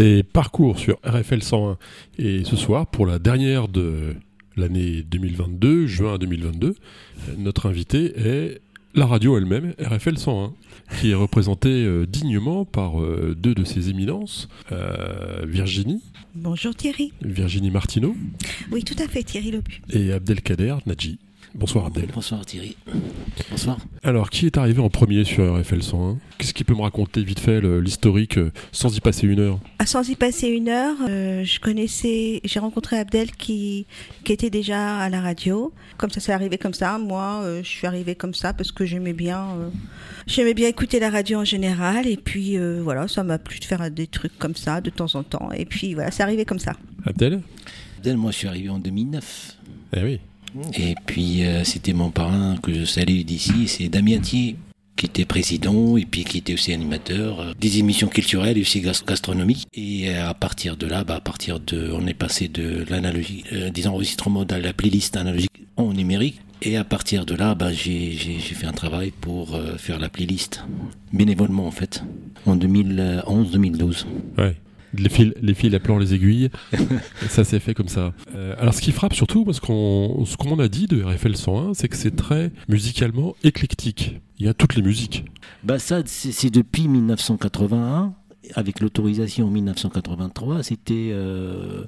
[0.00, 1.76] C'est Parcours sur RFL 101.
[2.16, 4.16] Et ce soir, pour la dernière de
[4.56, 6.74] l'année 2022, juin 2022,
[7.36, 8.62] notre invité est
[8.94, 10.54] la radio elle-même, RFL 101,
[10.98, 16.02] qui est représentée euh, dignement par euh, deux de ses éminences, euh, Virginie.
[16.34, 17.12] Bonjour Thierry.
[17.20, 18.16] Virginie Martineau.
[18.72, 19.82] Oui, tout à fait, Thierry Lobu.
[19.90, 21.18] Et Abdelkader Nadji.
[21.54, 22.06] Bonsoir Abdel.
[22.14, 22.76] Bonsoir Thierry.
[23.50, 23.78] Bonsoir.
[24.04, 27.40] Alors, qui est arrivé en premier sur RFL 101 Qu'est-ce qui peut me raconter vite
[27.40, 28.38] fait l'historique
[28.72, 29.58] sans y passer une heure?
[29.78, 33.86] Ah, Sans y passer une heure, euh, je connaissais, j'ai rencontré Abdel qui,
[34.24, 35.72] qui était déjà à la radio.
[35.98, 36.98] Comme ça, c'est arrivé comme ça.
[36.98, 39.68] Moi, euh, je suis arrivée comme ça parce que j'aimais bien, euh,
[40.28, 42.06] j'aimais bien écouter la radio en général.
[42.06, 45.24] Et puis voilà, ça m'a plu de faire des trucs comme ça de temps en
[45.24, 45.50] temps.
[45.52, 46.74] Et puis voilà, c'est arrivé comme ça.
[47.04, 47.42] Abdel?
[47.98, 49.56] Abdel, moi, je suis arrivé en 2009.
[49.96, 50.20] Eh oui.
[50.74, 54.56] Et puis euh, c'était mon parrain que je salue d'ici, c'est Damien Thier,
[54.96, 58.80] qui était président et puis qui était aussi animateur euh, des émissions culturelles et aussi
[58.80, 59.66] gastronomiques.
[59.74, 63.44] Et euh, à partir de là, bah, à partir de, on est passé de l'analogie,
[63.72, 66.40] des enregistrements dans la playlist analogique en numérique.
[66.62, 70.62] Et à partir de là, bah, j'ai fait un travail pour faire la playlist,
[71.10, 72.04] bénévolement en fait,
[72.44, 74.04] en 2011-2012.
[74.36, 74.56] Ouais
[74.94, 76.50] les fils, les fils appelant les aiguilles.
[77.28, 78.12] ça s'est fait comme ça.
[78.34, 81.74] Euh, alors, ce qui frappe surtout, parce qu'on, ce qu'on a dit de RFL 101,
[81.74, 84.20] c'est que c'est très musicalement éclectique.
[84.38, 85.24] Il y a toutes les musiques.
[85.62, 88.14] Bah ça, c'est depuis 1981
[88.54, 91.84] avec l'autorisation en 1983, c'était euh,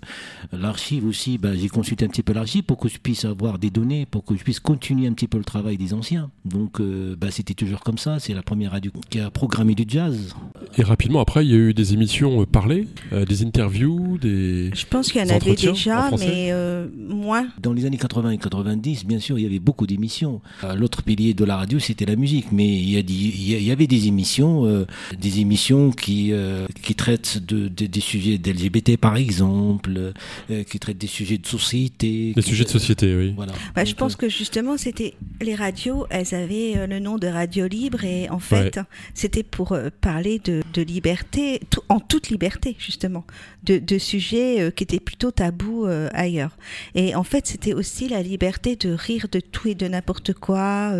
[0.52, 1.38] l'archive aussi.
[1.38, 4.24] Bah, j'ai consulté un petit peu l'archive pour que je puisse avoir des données, pour
[4.24, 6.30] que je puisse continuer un petit peu le travail des anciens.
[6.44, 8.18] Donc, euh, bah, c'était toujours comme ça.
[8.18, 10.34] C'est la première radio qui a programmé du jazz.
[10.76, 14.70] Et rapidement après, il y a eu des émissions euh, parlées, des interviews, des.
[14.74, 16.52] Je pense qu'il y en avait déjà, mais
[16.96, 17.46] moins.
[17.60, 20.40] Dans les années 80 et 90, bien sûr, il y avait beaucoup d'émissions.
[20.76, 23.86] L'autre pilier de la radio, c'était la musique, mais il y, a il y avait
[23.86, 24.86] des émissions,
[25.18, 30.12] des émissions qui euh, qui traite de, des sujets d'LGBT par exemple,
[30.50, 32.32] euh, qui traite des sujets de société.
[32.34, 33.32] Des sujets de société, oui.
[33.36, 33.52] Voilà.
[33.74, 37.66] Bah, je pense euh, que justement, c'était les radios, elles avaient le nom de radio
[37.66, 38.80] libre et en fait,
[39.14, 43.24] c'était pour parler de, de liberté, en toute liberté justement,
[43.62, 46.56] de, de sujets qui étaient plutôt tabous ailleurs.
[46.94, 50.92] Et en fait, c'était aussi la liberté de rire de tout et de n'importe quoi,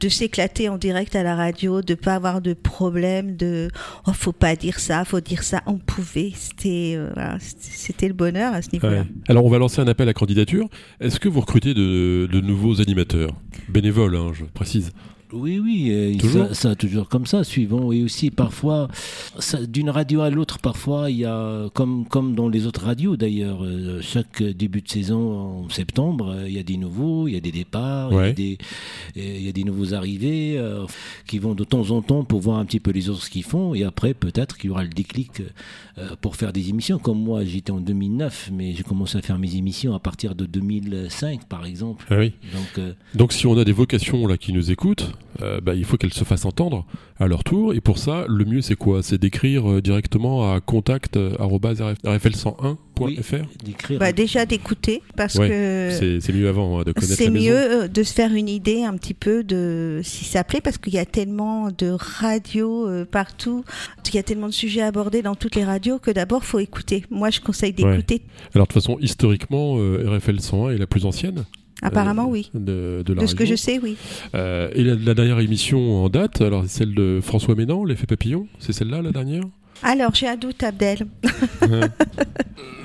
[0.00, 3.70] de s'éclater en direct à la radio, de pas avoir de problème, de
[4.06, 6.32] oh faut pas dire ça faut dire ça, on pouvait.
[6.34, 9.04] C'était euh, c'était le bonheur à ce niveau-là.
[9.28, 10.68] Alors on va lancer un appel à candidature.
[11.00, 13.30] Est-ce que vous recrutez de, de nouveaux animateurs?
[13.68, 14.92] Bénévoles, hein, je précise
[15.32, 17.92] oui, oui, euh, toujours ça, toujours comme ça, suivant.
[17.92, 18.88] Et aussi, parfois,
[19.68, 23.64] d'une radio à l'autre, parfois, il y a, comme, comme dans les autres radios d'ailleurs,
[23.64, 27.40] euh, chaque début de saison en septembre, il y a des nouveaux, il y a
[27.40, 28.58] des départs, il, y a des,
[29.16, 30.60] il y a des nouveaux arrivés
[31.26, 33.44] qui vont de temps en temps pour voir un petit peu les autres ce qu'ils
[33.44, 33.74] font.
[33.74, 35.42] Et après, peut-être qu'il y aura le déclic
[36.00, 36.98] euh, pour faire des émissions.
[36.98, 40.46] Comme moi, j'étais en 2009, mais j'ai commencé à faire mes émissions à partir de
[40.46, 42.06] 2005, par exemple.
[42.10, 42.32] Ah oui.
[42.52, 45.12] Donc, euh, Donc, si on a des vocations là qui nous écoutent,
[45.42, 46.84] euh, bah, il faut qu'elles se fassent entendre
[47.18, 47.74] à leur tour.
[47.74, 49.02] Et pour ça, le mieux, c'est quoi?
[49.02, 52.76] C'est d'écrire directement à contact@rfl101
[53.98, 57.14] bah, déjà d'écouter parce que c'est mieux avant hein, de connaître.
[57.14, 60.76] C'est mieux de se faire une idée un petit peu de si ça plaît parce
[60.76, 63.64] qu'il y a tellement de radios partout,
[64.12, 67.04] il y a tellement de sujets abordés dans toutes les radios que d'abord faut écouter.
[67.10, 68.22] Moi, je conseille d'écouter.
[68.54, 71.44] Alors de toute façon, historiquement, euh, RFL 101 est la plus ancienne.
[71.82, 72.50] Apparemment, euh, oui.
[72.54, 73.96] De, de, ce que je sais, oui.
[74.34, 78.72] Euh, et la, dernière émission en date, alors celle de François Ménan, l'effet papillon, c'est
[78.72, 79.44] celle-là la dernière?
[79.82, 81.06] Alors, j'ai un doute, Abdel.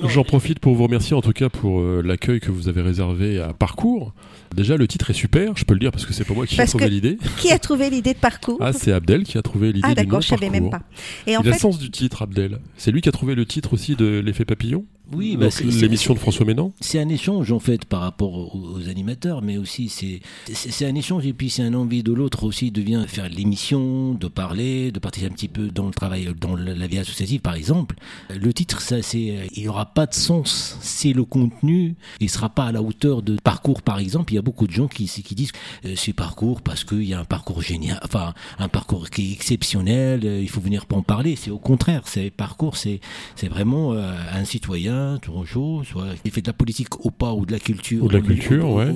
[0.03, 3.51] J'en profite pour vous remercier en tout cas pour l'accueil que vous avez réservé à
[3.51, 4.13] Parcours.
[4.55, 6.59] Déjà, le titre est super, je peux le dire parce que c'est pas moi qui
[6.59, 7.17] ai trouvé l'idée.
[7.37, 10.01] Qui a trouvé l'idée de parcours Ah, c'est Abdel qui a trouvé l'idée ah, du
[10.01, 10.81] nom d'accord, je savais même pas.
[11.27, 11.49] Et en fait...
[11.49, 12.59] le sens du titre, Abdel.
[12.77, 16.19] C'est lui qui a trouvé le titre aussi de l'effet papillon oui, bah l'émission de
[16.19, 16.71] François Ménan.
[16.79, 20.19] C'est un échange en fait par rapport aux, animateurs, mais aussi c'est
[20.53, 24.13] c'est un échange et puis c'est un envie de l'autre aussi de venir faire l'émission,
[24.13, 27.55] de parler, de participer un petit peu dans le travail, dans la vie associative par
[27.55, 27.95] exemple.
[28.29, 30.77] Le titre, ça c'est, il n'y aura pas de sens.
[30.81, 34.33] C'est le contenu, il sera pas à la hauteur de parcours par exemple.
[34.33, 35.51] Il y a beaucoup de gens qui qui disent
[35.85, 39.33] euh, c'est parcours parce qu'il y a un parcours génial, enfin un parcours qui est
[39.33, 40.21] exceptionnel.
[40.23, 41.35] Euh, il faut venir pour en parler.
[41.35, 42.99] C'est au contraire, c'est parcours, c'est
[43.35, 47.11] c'est vraiment euh, un citoyen bien, toujours chaud, soit qui fait de la politique au
[47.11, 48.03] pas ou de la culture.
[48.03, 48.93] Ou de la culture, ouais.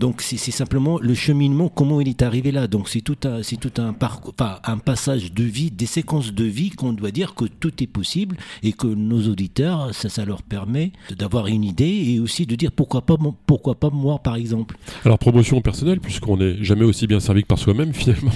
[0.00, 2.66] donc c'est simplement le cheminement, comment il est arrivé là.
[2.66, 4.34] Donc c'est tout un, c'est tout un parcours,
[4.64, 8.36] un passage de vie, des séquences de vie qu'on doit dire que tout est possible
[8.62, 12.72] et que nos auditeurs, ça, ça leur permet d'avoir une idée et aussi de dire
[12.72, 13.16] pourquoi pas,
[13.46, 14.76] pourquoi pas moi par exemple.
[15.04, 18.32] Alors promotion personnelle, puisqu'on n'est jamais aussi bien servi que par soi-même finalement.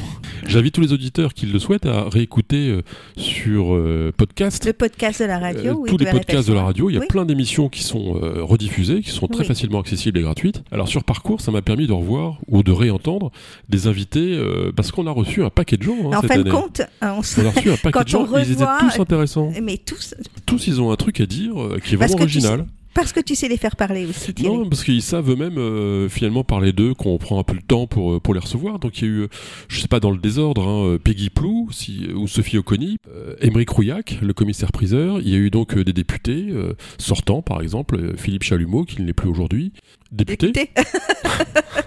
[0.46, 2.82] J'invite tous les auditeurs qui le souhaitent à réécouter euh,
[3.16, 4.64] sur euh, podcast.
[4.64, 5.84] Le podcast de la radio.
[5.84, 6.90] Euh, tous les podcasts de la radio.
[6.90, 10.62] Il y a plein d'émissions qui sont rediffusées, qui sont très facilement accessibles et gratuites.
[10.70, 13.30] Alors sur parcours, ça m'a permis de revoir ou de réentendre
[13.68, 14.38] des invités
[14.74, 16.12] parce qu'on a reçu un paquet de gens.
[16.12, 18.26] Hein, en fin de compte, on, a reçu un paquet de gens.
[18.36, 19.52] Ils étaient tous intéressants.
[19.62, 20.14] Mais tous.
[20.44, 21.54] Tous, ils ont un truc à dire
[21.84, 22.66] qui est vraiment original.
[22.96, 24.56] Parce que tu sais les faire parler aussi, Thierry.
[24.56, 27.86] Non, parce qu'ils savent eux-mêmes euh, finalement parler d'eux, qu'on prend un peu le temps
[27.86, 28.78] pour, euh, pour les recevoir.
[28.78, 29.28] Donc il y a eu, euh,
[29.68, 32.96] je sais pas dans le désordre, hein, Peggy Plou si, ou Sophie Oconi,
[33.42, 35.20] Émeric Rouillac, le commissaire-priseur.
[35.20, 36.48] Il y a eu donc des députés
[36.96, 39.72] sortants, par exemple, Philippe Chalumeau, qui ne l'est plus aujourd'hui.
[40.10, 40.70] Député, député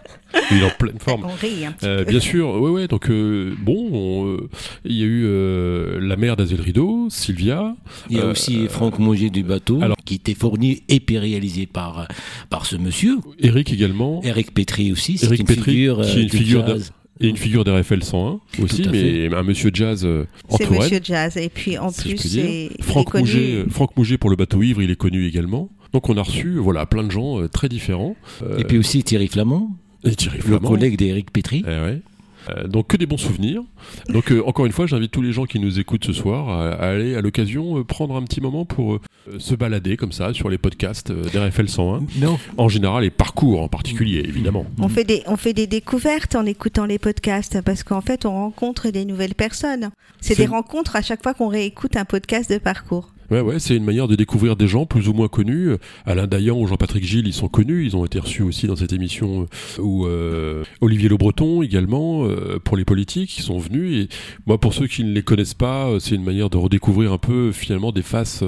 [0.51, 1.27] Il est en pleine forme.
[1.83, 2.87] Euh, bien sûr, ouais, ouais.
[2.87, 4.49] Donc euh, bon, euh,
[4.85, 7.75] il y a eu la mère d'Azel Rideau, Sylvia.
[8.09, 12.07] Il y a aussi Franck Monger du bateau, qui était fourni et puis réalisé par
[12.49, 13.17] par ce monsieur.
[13.39, 14.21] Eric également.
[14.23, 16.65] Eric Petri aussi, c'est une figure qui est une figure
[17.21, 20.07] et une figure d'RFL 101 aussi, mais un monsieur jazz
[20.47, 24.35] en C'est monsieur jazz, et puis en plus, c'est Franck Mouget, Franck Mouget pour le
[24.35, 25.69] bateau ivre, il est connu également.
[25.91, 28.15] Donc on a reçu voilà plein de gens très différents.
[28.57, 29.75] Et puis aussi Thierry Flamand.
[30.03, 31.63] Et Thierry Le collègue d'Éric Petri.
[31.67, 32.01] Eh ouais.
[32.49, 33.63] Euh, donc que des bons souvenirs.
[34.09, 36.71] Donc euh, encore une fois, j'invite tous les gens qui nous écoutent ce soir à,
[36.75, 38.99] aller à l'occasion euh, prendre un petit moment pour
[39.37, 42.03] se balader comme ça sur les podcasts d'RFL 101.
[42.19, 42.39] Non.
[42.57, 44.65] En général, les parcours en particulier, évidemment.
[44.79, 48.31] On fait des on fait des découvertes en écoutant les podcasts parce qu'en fait, on
[48.31, 49.89] rencontre des nouvelles personnes.
[50.21, 53.11] C'est des rencontres à chaque fois qu'on réécoute un podcast de parcours.
[53.31, 55.71] Ouais, ouais, c'est une manière de découvrir des gens plus ou moins connus.
[56.05, 58.93] Alain Dayan ou Jean-Patrick Gilles, ils sont connus, ils ont été reçus aussi dans cette
[58.93, 59.41] émission.
[59.41, 63.95] Euh, ou euh, Olivier Le Breton également, euh, pour les politiques, qui sont venus.
[63.95, 64.09] Et
[64.45, 67.51] moi, pour ceux qui ne les connaissent pas, c'est une manière de redécouvrir un peu
[67.51, 68.43] finalement des faces,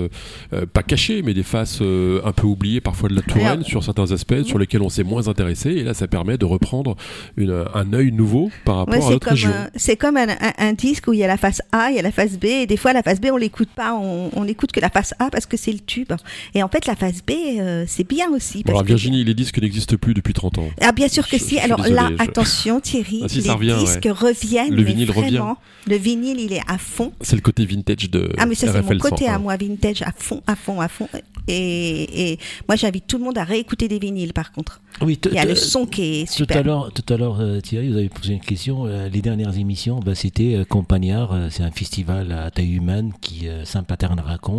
[0.73, 4.43] pas cachées, mais des faces un peu oubliées parfois de la Touraine sur certains aspects
[4.43, 5.71] sur lesquels on s'est moins intéressé.
[5.71, 6.95] Et là, ça permet de reprendre
[7.37, 9.51] une, un œil nouveau par rapport à notre région.
[9.75, 12.01] C'est comme un, un, disque où il y a la face A, il y a
[12.01, 14.75] la face B, et des fois la face B, on l'écoute pas, on, on écoute
[14.75, 16.11] que la face A parce que c'est le tube.
[16.53, 18.63] Et en fait, la face B, euh, c'est bien aussi.
[18.67, 20.69] alors, Virginie, les disques n'existent plus depuis 30 ans.
[20.81, 21.59] Ah, bien sûr que si.
[21.59, 24.73] alors là, attention, Thierry, ah, les disques reviennent.
[24.73, 25.43] Le vinyle revient.
[25.87, 27.11] Le vinyle, il est à fond.
[27.21, 28.31] C'est le côté vintage de.
[28.37, 31.07] Ah, mais ça, c'est mon côté à moi, vintage à fond, à fond, à fond.
[31.47, 34.81] Et, et moi, j'invite tout le monde à réécouter des vinyles, par contre.
[35.01, 36.55] Oui, il y a le son qui est super.
[36.55, 38.85] Tout à l'heure, tout à l'heure euh, Thierry, vous avez posé une question.
[38.85, 41.35] Euh, les dernières émissions, bah, c'était euh, Compagnard.
[41.49, 43.47] c'est un festival à taille humaine qui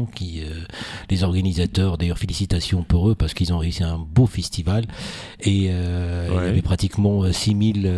[0.07, 0.43] Qui
[1.11, 4.85] les organisateurs, d'ailleurs félicitations pour eux parce qu'ils ont réussi un beau festival
[5.41, 7.91] et il y avait pratiquement 6000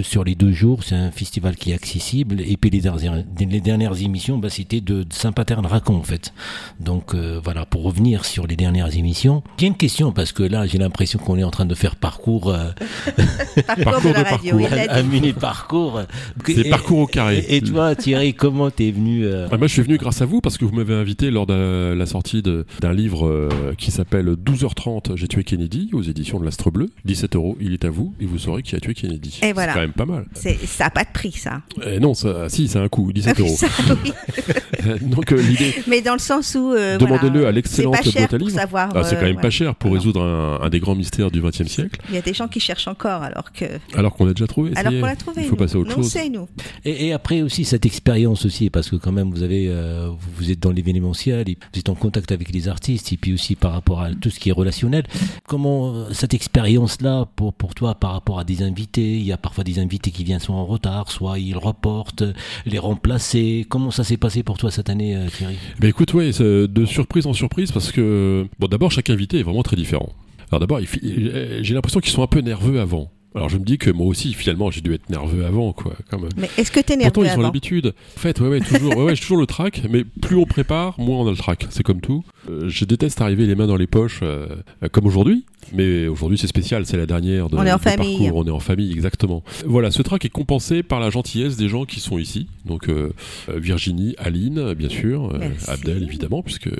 [0.00, 0.84] sur les deux jours.
[0.84, 4.80] C'est un festival qui est accessible et puis les dernières, les dernières émissions, bah, c'était
[4.80, 6.32] de, Saint-Patern-Racon en fait.
[6.80, 10.78] Donc voilà, pour revenir sur les dernières émissions, j'ai une question parce que là j'ai
[10.78, 12.48] l'impression qu'on est en train de faire parcours.
[12.48, 12.70] Euh,
[13.84, 14.68] parcours, de, parcours.
[14.90, 16.02] Un, mini parcours.
[16.46, 17.44] C'est parcours au carré.
[17.48, 20.40] Et, toi, Thierry, comment t'es venu euh ah, Moi, je suis venu grâce à vous
[20.40, 25.16] parce que vous m'avez invité lors de la sortie d'un livre euh, qui s'appelle 12h30,
[25.16, 26.90] J'ai tué Kennedy aux éditions de l'Astre Bleu.
[27.04, 29.40] 17 euros, il est à vous et vous saurez qui a tué Kennedy.
[29.42, 29.72] Et voilà.
[29.72, 30.26] C'est quand même pas mal.
[30.34, 31.62] Ça n'a pas de prix, ça.
[32.00, 33.56] non, ça, si, c'est un coût, 17 euros.
[35.02, 35.74] Donc l'idée.
[35.86, 36.74] Mais dans le sens où.
[36.74, 38.60] Demandez-le à l'excellente boîte à livres.
[38.74, 41.66] Ah, c'est quand même pas cher pour résoudre un, un des grands mystères du XXe
[41.66, 42.00] siècle.
[42.08, 43.64] Il y a des gens qui cherchent encore alors que.
[43.94, 44.72] Alors qu'on a déjà trouvé.
[44.76, 45.42] Alors qu'on l'a trouvé.
[45.42, 46.16] Il faut passer à autre chose.
[46.32, 46.48] nous.
[46.84, 50.60] Et, après aussi cette expérience aussi, parce que quand même vous avez, euh, vous êtes
[50.60, 54.10] dans l'événementiel, vous êtes en contact avec les artistes, et puis aussi par rapport à
[54.14, 55.04] tout ce qui est relationnel.
[55.46, 59.36] Comment euh, cette expérience-là pour pour toi par rapport à des invités, il y a
[59.36, 62.24] parfois des invités qui viennent soit en retard, soit ils reportent,
[62.66, 63.66] les remplacer.
[63.68, 65.56] Comment ça s'est passé pour toi cette année, euh, Thierry?
[65.80, 69.62] Ben écoute, ouais, de surprise en surprise parce que bon, d'abord chaque invité est vraiment
[69.62, 70.10] très différent.
[70.50, 73.10] Alors d'abord, j'ai l'impression qu'ils sont un peu nerveux avant.
[73.34, 75.92] Alors je me dis que moi aussi, finalement, j'ai dû être nerveux avant, quoi.
[76.36, 77.94] Mais est-ce que tu es nerveux Pourtant, ils ont l'habitude.
[78.16, 80.98] En fait, ouais, ouais, toujours, ouais, ouais, j'ai toujours le trac, mais plus on prépare,
[80.98, 81.66] moins on a le trac.
[81.70, 82.24] C'est comme tout.
[82.48, 84.46] Euh, je déteste arriver les mains dans les poches, euh,
[84.92, 85.44] comme aujourd'hui.
[85.74, 88.18] Mais aujourd'hui, c'est spécial, c'est la dernière de, on est en famille.
[88.18, 88.38] parcours.
[88.38, 89.42] On est en famille, exactement.
[89.66, 92.46] Voilà, ce trac est compensé par la gentillesse des gens qui sont ici.
[92.64, 93.12] Donc euh,
[93.54, 95.30] Virginie, Aline, bien sûr,
[95.66, 96.70] Abdel, évidemment, puisque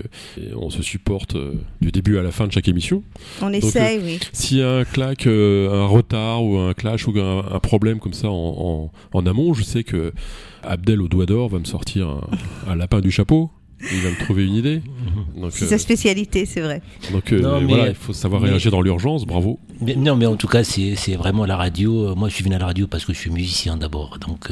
[0.57, 1.37] on se supporte
[1.83, 3.03] du début à la fin de chaque émission.
[3.43, 4.21] On essaye, oui.
[4.33, 8.31] S'il y a un claque, un retard ou un clash ou un, problème comme ça
[8.31, 8.91] en,
[9.27, 10.13] amont, je sais que
[10.63, 12.23] Abdel au doigt d'or va me sortir
[12.67, 14.83] un lapin du chapeau Il va me trouver une idée.
[15.51, 16.83] C'est sa spécialité, c'est vrai.
[17.13, 19.59] Donc voilà, il faut savoir réagir dans l'urgence, bravo.
[19.81, 22.15] Non, mais en tout cas, c'est vraiment la radio.
[22.17, 24.19] Moi, je suis venu à la radio parce que je suis musicien d'abord.
[24.19, 24.51] Donc,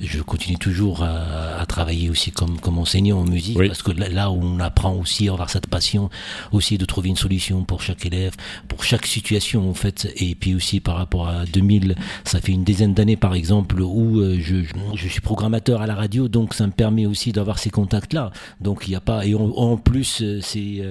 [0.00, 4.40] je continue toujours à, travailler aussi comme, comme enseignant en musique parce que là, où
[4.42, 6.10] on apprend aussi à avoir cette passion,
[6.52, 8.34] aussi de trouver une solution pour chaque élève,
[8.68, 10.12] pour chaque situation en fait.
[10.16, 11.94] Et puis aussi par rapport à 2000,
[12.24, 16.28] ça fait une dizaine d'années par exemple où je, je, suis programmateur à la radio,
[16.28, 18.30] donc ça me permet aussi d'avoir ces contacts-là.
[18.60, 19.26] Donc il n'y a pas.
[19.26, 20.82] Et en plus, c'est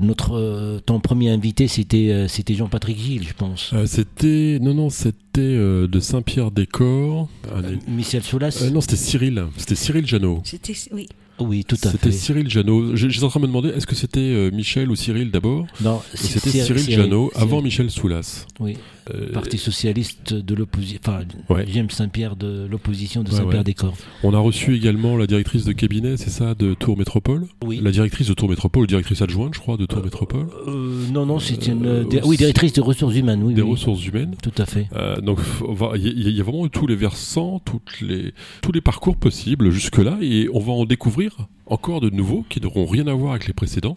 [0.00, 3.72] notre ton premier invité, c'était c'était Jean-Patrick Je pense.
[3.86, 7.28] c'était non non c'était de Saint-Pierre-des-Corps.
[7.86, 8.68] Michel Soulas.
[8.72, 9.44] non, c'était Cyril.
[9.56, 10.42] C'était Cyril Janot.
[10.44, 11.08] C'était oui.
[11.40, 11.92] Oui, tout à fait.
[11.92, 12.96] C'était Cyril Janot.
[12.96, 15.66] J'étais en train de me demander, est-ce que c'était euh, Michel ou Cyril d'abord?
[15.80, 18.46] Non, c'était Cyril, Cyril Janot avant Michel Soulas?
[18.58, 18.76] Oui.
[19.14, 21.20] Euh, Parti socialiste de l'opposition, enfin,
[21.66, 23.96] James Saint-Pierre de l'opposition de Saint-Pierre-des-Corps.
[24.22, 27.80] On a reçu également la directrice de cabinet, c'est ça, de Tour Métropole Oui.
[27.82, 31.38] La directrice de Tour Métropole, directrice adjointe, je crois, de Tour Métropole euh, Non, non,
[31.38, 32.06] c'est une.
[32.24, 33.54] oui, directrice des ressources humaines, oui.
[33.54, 34.34] Des ressources humaines.
[34.42, 34.88] Tout à fait.
[35.22, 35.38] donc,
[35.96, 40.48] il y, a vraiment tous les versants, toutes les, tous les parcours possibles jusque-là, et
[40.52, 43.96] on va en découvrir encore de nouveaux qui n'auront rien à voir avec les précédents.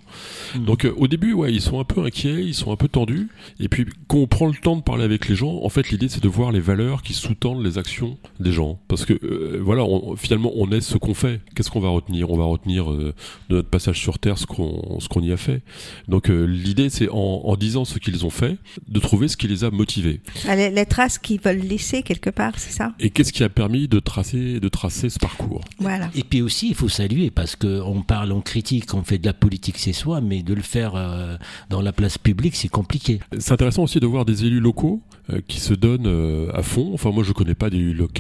[0.56, 0.66] Mhm.
[0.66, 3.30] Donc euh, au début, ouais, ils sont un peu inquiets, ils sont un peu tendus.
[3.60, 6.10] Et puis quand on prend le temps de parler avec les gens, en fait, l'idée
[6.10, 8.80] c'est de voir les valeurs qui sous-tendent les actions des gens.
[8.88, 9.84] Parce que euh, voilà,
[10.18, 11.42] finalement, on est ce qu'on fait.
[11.56, 12.30] Qu'est-ce qu'on va retenir?
[12.32, 13.14] On va retenir euh,
[13.50, 15.62] de notre passage sur Terre ce qu'on ce qu'on y a fait.
[16.08, 19.64] Donc l'idée c'est en, en, disant ce qu'ils ont fait, de trouver ce qui les
[19.64, 20.22] a motivés.
[20.48, 22.94] Ah, les, les traces qu'ils veulent laisser quelque part, c'est ça?
[23.00, 25.62] Et qu'est-ce qui a permis de tracer de tracer ce parcours?
[25.80, 26.10] Voilà.
[26.16, 29.26] Et puis aussi, il faut saluer parce que on parle, on critique, on fait de
[29.26, 31.38] la politique, c'est soi, mais de le faire euh,
[31.70, 33.20] dans la place publique, c'est compliqué.
[33.38, 36.92] C'est intéressant aussi de voir des élus locaux euh, qui se donnent euh, à fond.
[36.94, 38.12] Enfin, moi, je connais pas d'élus locaux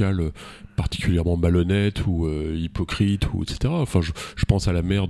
[0.77, 3.71] particulièrement malhonnêtes ou hypocrites ou etc.
[3.71, 5.07] Enfin, je, pense à la maire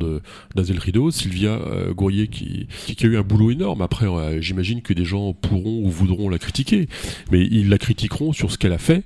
[0.55, 1.59] d'Azel Rideau, Sylvia
[1.95, 3.81] Gourier, qui, qui, a eu un boulot énorme.
[3.81, 4.07] Après,
[4.41, 6.89] j'imagine que des gens pourront ou voudront la critiquer,
[7.31, 9.05] mais ils la critiqueront sur ce qu'elle a fait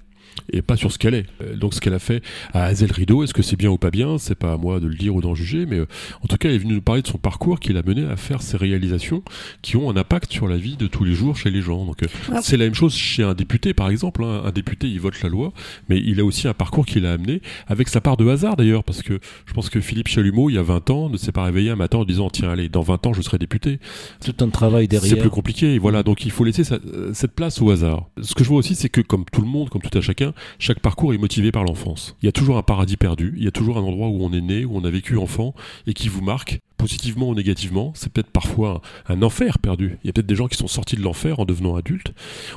[0.51, 1.25] et pas sur ce qu'elle est.
[1.41, 2.23] Euh, donc ce qu'elle a fait
[2.53, 4.87] à Hazel Rideau, est-ce que c'est bien ou pas bien C'est pas à moi de
[4.87, 5.87] le dire ou d'en juger, mais euh,
[6.21, 8.15] en tout cas, elle est venue nous parler de son parcours qui l'a mené à
[8.15, 9.23] faire ces réalisations
[9.61, 11.85] qui ont un impact sur la vie de tous les jours chez les gens.
[11.85, 12.07] Donc euh,
[12.41, 14.23] c'est la même chose chez un député, par exemple.
[14.23, 14.43] Hein.
[14.45, 15.53] Un député, il vote la loi,
[15.89, 18.83] mais il a aussi un parcours qui l'a amené avec sa part de hasard d'ailleurs,
[18.83, 21.43] parce que je pense que Philippe Chalumeau, il y a 20 ans, ne s'est pas
[21.43, 23.79] réveillé un matin en disant tiens allez, dans 20 ans je serai député.
[24.23, 25.09] Tout un travail derrière.
[25.09, 25.79] C'est plus compliqué.
[25.79, 28.09] Voilà, donc il faut laisser cette place au hasard.
[28.21, 30.24] Ce que je vois aussi, c'est que comme tout le monde, comme tout à chacun,
[30.59, 32.15] chaque parcours est motivé par l'enfance.
[32.21, 34.31] Il y a toujours un paradis perdu, il y a toujours un endroit où on
[34.33, 35.53] est né, où on a vécu enfant
[35.87, 37.91] et qui vous marque positivement ou négativement.
[37.95, 39.97] C'est peut-être parfois un, enfer perdu.
[40.03, 42.13] Il y a peut-être des gens qui sont sortis de l'enfer en devenant adultes.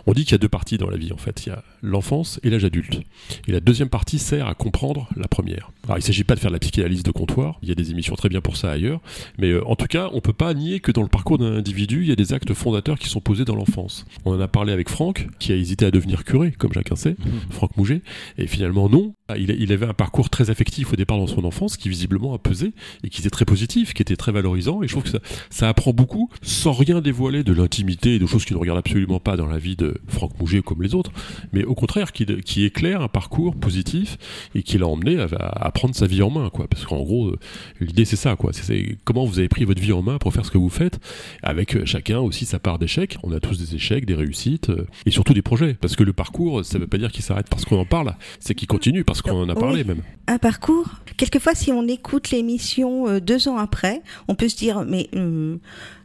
[0.07, 1.47] On dit qu'il y a deux parties dans la vie en fait.
[1.47, 3.01] Il y a l'enfance et l'âge adulte.
[3.47, 5.71] Et la deuxième partie sert à comprendre la première.
[5.85, 7.59] Alors il ne s'agit pas de faire la psychanalyse de comptoir.
[7.63, 9.01] Il y a des émissions très bien pour ça ailleurs.
[9.39, 11.57] Mais euh, en tout cas, on ne peut pas nier que dans le parcours d'un
[11.57, 14.05] individu, il y a des actes fondateurs qui sont posés dans l'enfance.
[14.25, 17.17] On en a parlé avec Franck, qui a hésité à devenir curé, comme chacun sait,
[17.19, 17.51] mmh.
[17.51, 18.03] Franck Mouget.
[18.39, 19.15] Et finalement non.
[19.37, 22.39] Il, il avait un parcours très affectif au départ dans son enfance, qui visiblement a
[22.39, 22.73] pesé
[23.05, 24.83] et qui était très positif, qui était très valorisant.
[24.83, 25.21] Et je trouve que ça,
[25.51, 29.21] ça apprend beaucoup, sans rien dévoiler de l'intimité et de choses qui ne regardent absolument
[29.21, 31.13] pas dans la vie de Franck Mouget comme les autres,
[31.53, 34.19] mais au contraire, qui, qui éclaire un parcours positif
[34.55, 36.67] et qui l'a emmené à, à, prendre sa vie en main, quoi.
[36.69, 37.39] Parce qu'en gros, euh,
[37.81, 38.53] l'idée c'est ça, quoi.
[38.53, 40.99] C'est comment vous avez pris votre vie en main pour faire ce que vous faites,
[41.43, 43.19] avec euh, chacun aussi sa part d'échecs.
[43.23, 45.75] On a tous des échecs, des réussites, euh, et surtout des projets.
[45.75, 48.55] Parce que le parcours, ça veut pas dire qu'il s'arrête parce qu'on en parle, c'est
[48.55, 50.03] qu'il continue parce qu'on en a parlé même.
[50.27, 50.89] Un parcours.
[51.17, 55.57] Quelquefois, si on écoute l'émission deux ans après, on peut se dire, mais euh,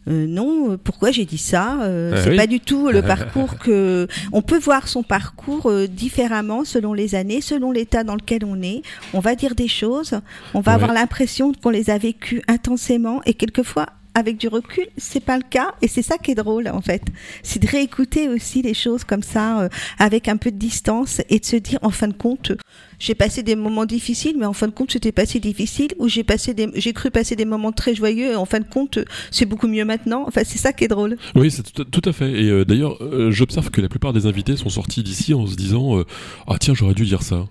[0.09, 4.07] euh, non, pourquoi j'ai dit ça euh, ah C'est pas du tout le parcours que.
[4.31, 8.81] On peut voir son parcours différemment selon les années, selon l'état dans lequel on est.
[9.13, 10.19] On va dire des choses,
[10.53, 15.23] on va avoir l'impression qu'on les a vécues intensément et quelquefois avec du recul, c'est
[15.23, 17.03] pas le cas et c'est ça qui est drôle en fait.
[17.41, 21.45] C'est de réécouter aussi les choses comme ça avec un peu de distance et de
[21.45, 22.53] se dire en fin de compte,
[22.99, 25.89] j'ai passé des moments difficiles, mais en fin de compte, c'était pas si difficile.
[25.99, 28.31] Ou j'ai passé des, j'ai cru passer des moments très joyeux.
[28.31, 30.23] Et en fin de compte, c'est beaucoup mieux maintenant.
[30.25, 31.17] Enfin, c'est ça qui est drôle.
[31.35, 32.31] Oui, c'est tout, à fait.
[32.31, 35.55] Et euh, d'ailleurs, euh, j'observe que la plupart des invités sont sortis d'ici en se
[35.55, 36.05] disant euh,
[36.47, 37.45] ah tiens, j'aurais dû dire ça.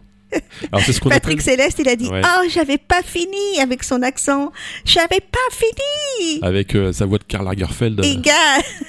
[0.72, 4.52] Alors, ce Patrick Céleste, il a dit Oh, j'avais pas fini avec son accent.
[4.84, 6.40] J'avais pas fini.
[6.42, 8.04] Avec sa voix de Karl Lagerfeld.
[8.04, 8.32] Et gars,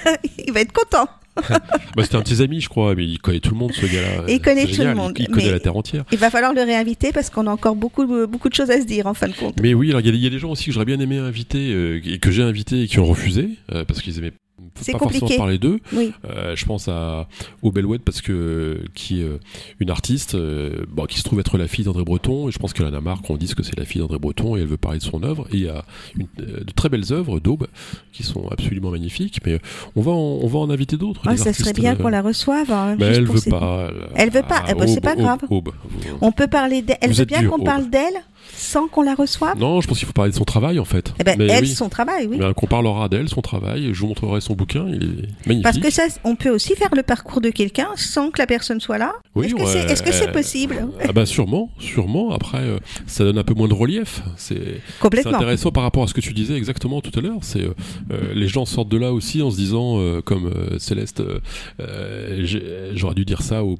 [0.46, 1.08] il va être content.
[1.50, 3.86] bah, c'était un de ses amis, je crois, mais il connaît tout le monde, ce
[3.86, 4.26] gars-là.
[4.28, 5.14] Il connaît tout le monde.
[5.18, 6.04] Il, connaît la terre entière.
[6.12, 8.86] Il va falloir le réinviter parce qu'on a encore beaucoup, beaucoup de choses à se
[8.86, 9.56] dire, en fin de compte.
[9.62, 12.02] Mais oui, alors il y, a des gens aussi que j'aurais bien aimé inviter euh,
[12.06, 14.34] et que j'ai invité et qui ont refusé euh, parce qu'ils aimaient
[14.82, 15.38] C'est compliqué.
[15.38, 15.79] parler d'eux.
[15.93, 17.27] Euh, je pense à
[17.62, 17.72] au
[18.03, 19.29] parce que qui est
[19.79, 22.48] une artiste bon, qui se trouve être la fille d'André Breton.
[22.50, 24.55] Et je pense qu'elle en a marre qu'on dise que c'est la fille d'André Breton
[24.55, 25.48] et elle veut parler de son œuvre.
[25.51, 25.84] Et il y a
[26.15, 27.67] de très belles œuvres d'Aube
[28.12, 29.39] qui sont absolument magnifiques.
[29.46, 29.60] Mais
[29.96, 31.22] on va en, on va en inviter d'autres.
[31.25, 32.72] Ah, ça serait bien qu'on la reçoive.
[32.72, 33.91] Hein, mais elle veut pas.
[34.15, 34.63] Elle, veut pas.
[34.70, 35.39] Eh ben, c'est pas grave.
[36.22, 36.98] On peut parler d'elle.
[37.01, 38.24] Elle veut bien qu'on parle d'elle
[38.56, 39.58] sans qu'on la reçoive?
[39.58, 41.14] Non, je pense qu'il faut parler de son travail en fait.
[41.20, 42.40] Eh ben, elle, son travail, oui.
[42.56, 45.64] qu'on parlera d'elle, son travail, et je vous montrerai son bouquin, il est magnifique.
[45.64, 48.80] Parce que ça, on peut aussi faire le parcours de quelqu'un sans que la personne
[48.80, 49.14] soit là.
[49.36, 49.54] Oui,
[49.88, 50.88] est-ce que c'est possible?
[51.04, 52.32] Ah bah sûrement, sûrement.
[52.32, 54.22] Après, euh, ça donne un peu moins de relief.
[54.38, 54.82] C'est
[55.26, 57.40] intéressant par rapport à ce que tu disais exactement tout à l'heure.
[57.42, 57.74] C'est euh,
[58.12, 61.22] euh, les gens sortent de là aussi en se disant, comme Céleste,
[62.94, 63.78] j'aurais dû dire ça ou,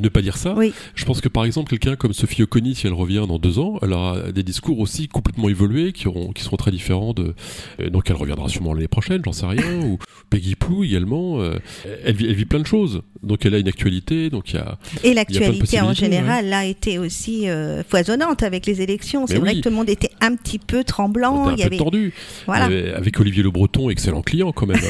[0.00, 0.54] ne pas dire ça.
[0.54, 0.72] Oui.
[0.94, 3.78] Je pense que par exemple, quelqu'un comme Sophie Oconi, si elle revient dans deux ans,
[3.82, 7.34] elle aura des discours aussi complètement évolués qui, auront, qui seront très différents de.
[7.80, 9.80] Euh, donc elle reviendra sûrement l'année prochaine, j'en sais rien.
[9.82, 9.98] ou
[10.30, 11.40] Peggy Plou également.
[11.40, 11.58] Euh,
[12.04, 13.02] elle, vit, elle, vit, plein de choses.
[13.22, 14.30] Donc elle a une actualité.
[14.30, 14.78] Donc il y a.
[15.04, 19.26] Et l'actualité en général a été aussi euh, foisonnante avec les élections.
[19.26, 21.50] C'est vrai que tout le monde était un petit peu tremblant.
[21.50, 21.76] il y avait...
[21.76, 22.12] tendu.
[22.46, 22.64] Voilà.
[22.64, 24.80] avec Olivier Le Breton, excellent client quand même.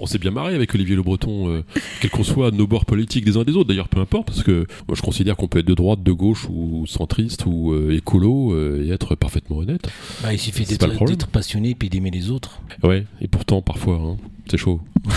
[0.00, 1.62] on s'est bien marré avec Olivier Le Breton,
[2.00, 3.68] quel qu'on soit nos bords politiques des uns des autres.
[3.68, 6.46] D'ailleurs, peu importe, parce que moi je considère qu'on peut être de droite, de gauche
[6.50, 8.33] ou centriste ou écolo
[8.82, 9.88] et être parfaitement honnête.
[10.22, 12.60] Bah, il suffit d'être passionné puis d'aimer les autres.
[12.82, 14.16] Ouais, et pourtant parfois hein,
[14.50, 14.80] c'est chaud.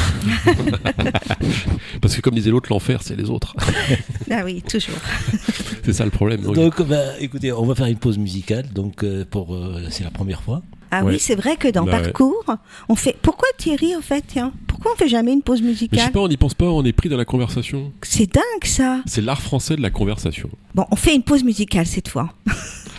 [2.01, 3.55] Parce que comme disait l'autre, l'enfer c'est les autres.
[4.31, 4.95] ah oui, toujours.
[5.83, 6.41] c'est ça le problème.
[6.41, 8.65] Donc, bah, écoutez, on va faire une pause musicale.
[8.73, 10.61] Donc euh, pour euh, c'est la première fois.
[10.89, 12.45] Ah oui, c'est vrai que dans bah Parcours,
[12.87, 13.17] on fait.
[13.21, 16.11] Pourquoi Thierry, en fait tiens Pourquoi on fait jamais une pause musicale Mais Je sais
[16.11, 17.91] pas, on n'y pense pas, on est pris dans la conversation.
[18.03, 20.49] C'est dingue ça C'est l'art français de la conversation.
[20.75, 22.33] Bon, on fait une pause musicale cette fois.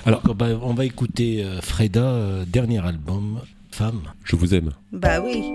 [0.09, 0.23] Alors,
[0.63, 4.01] on va écouter euh, Freda, euh, dernier album, Femme.
[4.25, 4.71] Je vous aime.
[4.91, 5.53] Bah oui.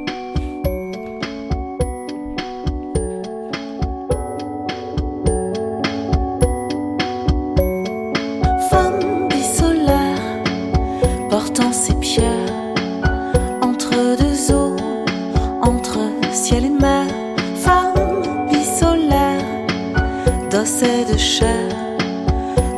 [8.69, 10.21] Femme bissolaire,
[11.31, 12.75] portant ses pierres
[13.63, 14.75] entre deux eaux,
[15.63, 15.97] entre
[16.31, 17.07] ciel et mer.
[17.55, 19.43] Femme bissolaire,
[20.51, 21.69] d'os et de chair,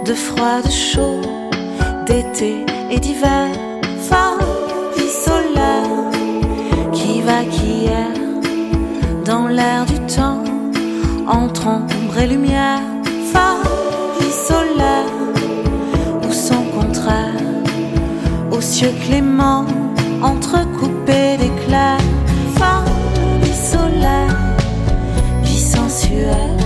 [0.05, 1.34] de froid, de chaud
[2.05, 3.49] d'été et d'hiver,
[3.99, 4.39] femme
[4.97, 6.11] et solaire,
[6.93, 10.43] qui va, qui est, dans l'air du temps,
[11.27, 12.81] entre ombre et lumière,
[13.33, 13.63] femme
[14.19, 15.11] et solaire,
[16.27, 17.41] ou son contraire,
[18.51, 19.65] aux cieux cléments,
[20.21, 22.05] entrecoupés d'éclairs,
[22.55, 22.85] femme
[23.43, 24.37] et solaire,
[25.43, 26.57] vie sensuelle,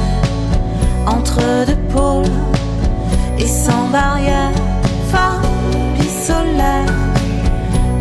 [1.08, 2.38] entre deux pôles
[3.38, 4.69] et sans barrière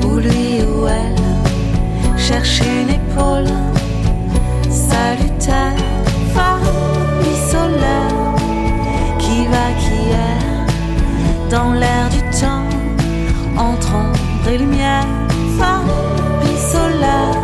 [0.05, 3.47] où lui ou elle cherche une épaule.
[4.69, 5.75] Salutaire,
[7.23, 8.35] vie solaire,
[9.19, 11.51] qui va, qui est.
[11.51, 12.69] Dans l'air du temps,
[13.57, 15.07] entre ombre et lumière,
[16.43, 17.39] vie solaire,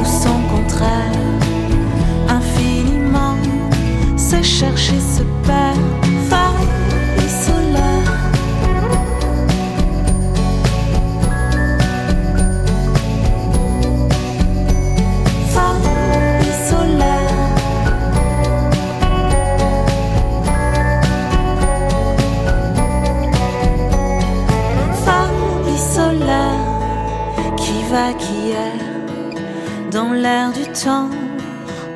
[0.00, 1.12] ou son contraire,
[2.28, 3.36] infiniment.
[4.16, 6.07] Se chercher, se perdre.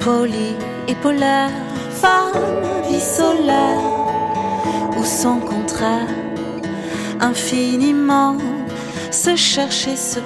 [0.05, 0.57] Poli
[0.89, 1.51] et polaire,
[1.91, 2.33] femme
[2.89, 3.81] vie solaire,
[4.99, 6.09] ou son contraire,
[7.21, 8.37] infiniment
[9.11, 10.21] se chercher, se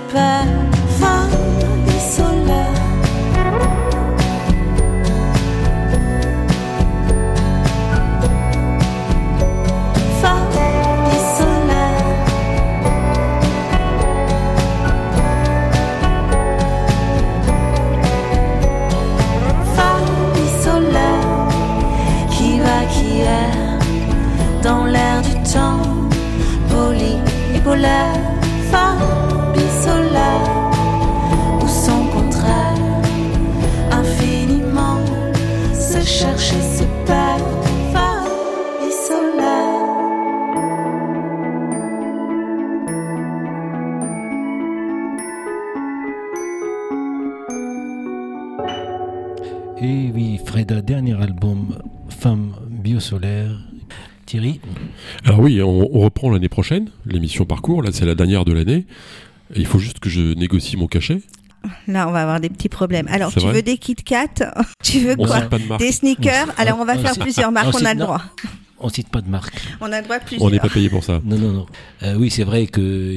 [0.99, 1.46] femme
[56.27, 57.83] reprend l'année prochaine, l'émission Parcours.
[57.83, 58.87] Là, c'est la dernière de l'année.
[59.55, 61.23] Il faut juste que je négocie mon cachet.
[61.87, 63.07] là, on va avoir des petits problèmes.
[63.09, 65.43] Alors, tu veux des Kit Kat Tu veux quoi
[65.79, 68.23] Des sneakers Alors, on va faire plusieurs marques, on a le droit.
[68.79, 69.55] On cite pas de marque.
[69.81, 70.47] On a le droit de plusieurs.
[70.47, 71.23] On n'est pas payé pour ça.
[71.25, 71.67] Non, non, non.
[72.03, 73.17] Euh, oui, c'est vrai que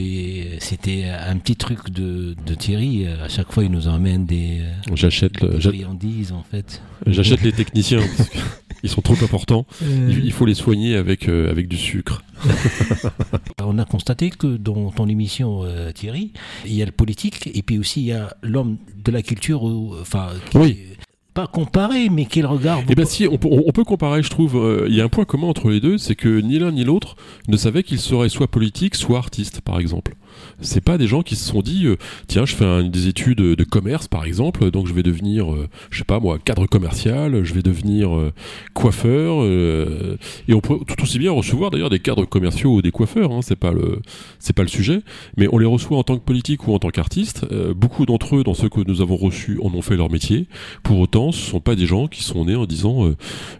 [0.59, 3.07] c'était un petit truc de, Thierry.
[3.07, 4.61] À chaque fois, il nous emmène des,
[4.93, 6.81] J'achète le, friandises, en fait.
[7.07, 8.01] J'achète les techniciens.
[8.17, 8.29] Parce
[8.83, 9.65] ils sont trop importants.
[9.83, 10.19] Euh.
[10.23, 12.23] Il faut les soigner avec, euh, avec du sucre.
[13.61, 16.31] On a constaté que dans ton émission, Thierry,
[16.65, 19.63] il y a le politique et puis aussi il y a l'homme de la culture.
[19.63, 20.77] Enfin, oui
[21.33, 24.57] pas comparer, mais quel regard Eh bien si, on, peut comparer, je trouve.
[24.57, 26.83] Euh, il y a un point commun entre les deux, c'est que ni l'un ni
[26.83, 27.15] l'autre
[27.47, 30.15] ne savait qu'ils seraient soit politiques, soit artistes, par exemple.
[30.61, 31.97] C'est pas des gens qui se sont dit, euh,
[32.27, 35.99] tiens, je fais des études de commerce, par exemple, donc je vais devenir, euh, je
[35.99, 38.09] sais pas moi, cadre commercial, je vais devenir
[38.73, 43.31] coiffeur, et on peut tout aussi bien recevoir d'ailleurs des cadres commerciaux ou des coiffeurs,
[43.31, 44.01] hein, c'est pas le,
[44.39, 45.01] c'est pas le sujet,
[45.37, 47.45] mais on les reçoit en tant que politique ou en tant qu'artiste.
[47.75, 50.47] beaucoup d'entre eux, dans ceux que nous avons reçus, en ont fait leur métier.
[50.83, 53.15] Pour autant ce sont pas des gens qui sont nés en disant euh,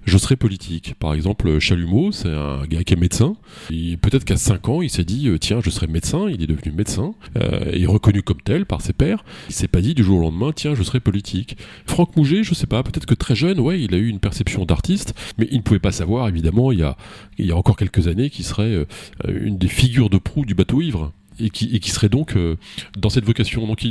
[0.06, 0.96] je serai politique.
[1.00, 3.36] Par exemple, Chalumeau, c'est un gars qui est médecin.
[3.70, 6.28] Peut-être qu'à 5 ans, il s'est dit euh, tiens, je serai médecin.
[6.30, 9.24] Il est devenu médecin euh, et reconnu comme tel par ses pairs.
[9.48, 11.58] Il s'est pas dit du jour au lendemain tiens, je serai politique.
[11.86, 14.66] Franck Mouget, je sais pas, peut-être que très jeune, ouais, il a eu une perception
[14.66, 16.98] d'artiste, mais il ne pouvait pas savoir évidemment il y a,
[17.38, 18.86] il y a encore quelques années qu'il serait
[19.28, 22.56] une des figures de proue du bateau ivre et qui, et qui serait donc euh,
[22.98, 23.66] dans cette vocation.
[23.68, 23.86] Donc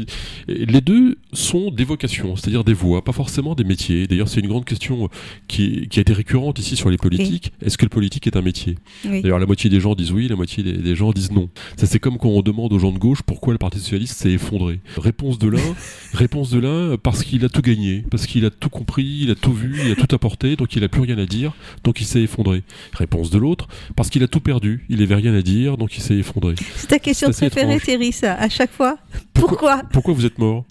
[0.47, 4.07] les deux sont des vocations, c'est-à-dire des voies, pas forcément des métiers.
[4.07, 5.09] D'ailleurs, c'est une grande question euh,
[5.47, 7.53] qui, qui, a été récurrente ici sur les politiques.
[7.63, 8.77] Est-ce que le politique est un métier?
[9.05, 11.49] D'ailleurs, la moitié des gens disent oui, la moitié des, gens disent non.
[11.77, 14.33] Ça, c'est comme quand on demande aux gens de gauche pourquoi le Parti socialiste s'est
[14.33, 14.81] effondré.
[14.97, 15.75] Réponse de l'un,
[16.13, 19.35] réponse de l'un parce qu'il a tout gagné, parce qu'il a tout compris, il a
[19.35, 21.53] tout vu, il a tout apporté, donc il a plus rien à dire,
[21.85, 22.63] donc il s'est effondré.
[22.93, 26.03] Réponse de l'autre parce qu'il a tout perdu, il avait rien à dire, donc il
[26.03, 26.55] s'est effondré.
[26.77, 28.99] C'est ta question préféré, Thierry, ça, à chaque fois.
[29.35, 30.65] Pourquoi Pourquoi, vous êtes mort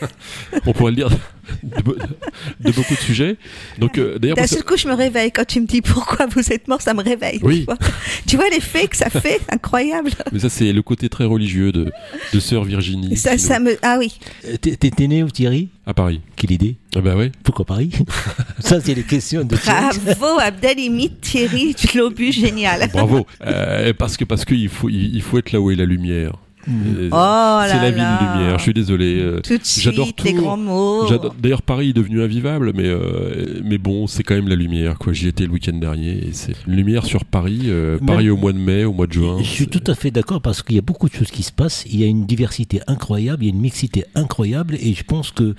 [0.66, 1.10] On pourrait le dire
[1.62, 3.36] de, beaucoup de sujets.
[3.78, 6.52] Donc, euh, d'ailleurs, d'un seul coup, je me réveille quand tu me dis pourquoi vous
[6.52, 7.40] êtes mort, ça me réveille.
[7.42, 7.66] Oui.
[8.26, 10.10] Tu vois, l'effet que ça fait, incroyable.
[10.32, 11.92] Mais ça, c'est le côté très religieux de,
[12.32, 13.16] de sœur Virginie.
[13.16, 14.18] Ça, ça me, ah oui.
[14.46, 15.70] Euh, t'es né où, Thierry?
[15.86, 16.20] À Paris.
[16.36, 17.32] Quelle idée Ah bah oui.
[17.42, 17.90] Pourquoi Paris?
[18.60, 19.56] Ça, c'est les questions de.
[19.56, 22.88] Bravo, Abdelhamid Thierry, tu l'obus génial.
[22.92, 23.26] Bravo.
[23.44, 26.34] Euh, parce que parce qu'il faut il faut être là où est la lumière.
[26.68, 28.58] Euh, oh c'est la vie de lumière.
[28.58, 29.18] Je suis désolé.
[29.20, 30.26] Euh, tout de J'adore tout.
[30.26, 31.06] les grands mots.
[31.38, 34.98] D'ailleurs, Paris est devenu invivable, mais euh, mais bon, c'est quand même la lumière.
[34.98, 36.10] Quoi, j'y étais le week-end dernier.
[36.10, 37.70] Et c'est une lumière sur Paris.
[38.06, 39.38] Paris au mois de mai, au mois de juin.
[39.40, 41.52] Je suis tout à fait d'accord parce qu'il y a beaucoup de choses qui se
[41.52, 41.84] passent.
[41.90, 45.30] Il y a une diversité incroyable, il y a une mixité incroyable, et je pense
[45.30, 45.54] que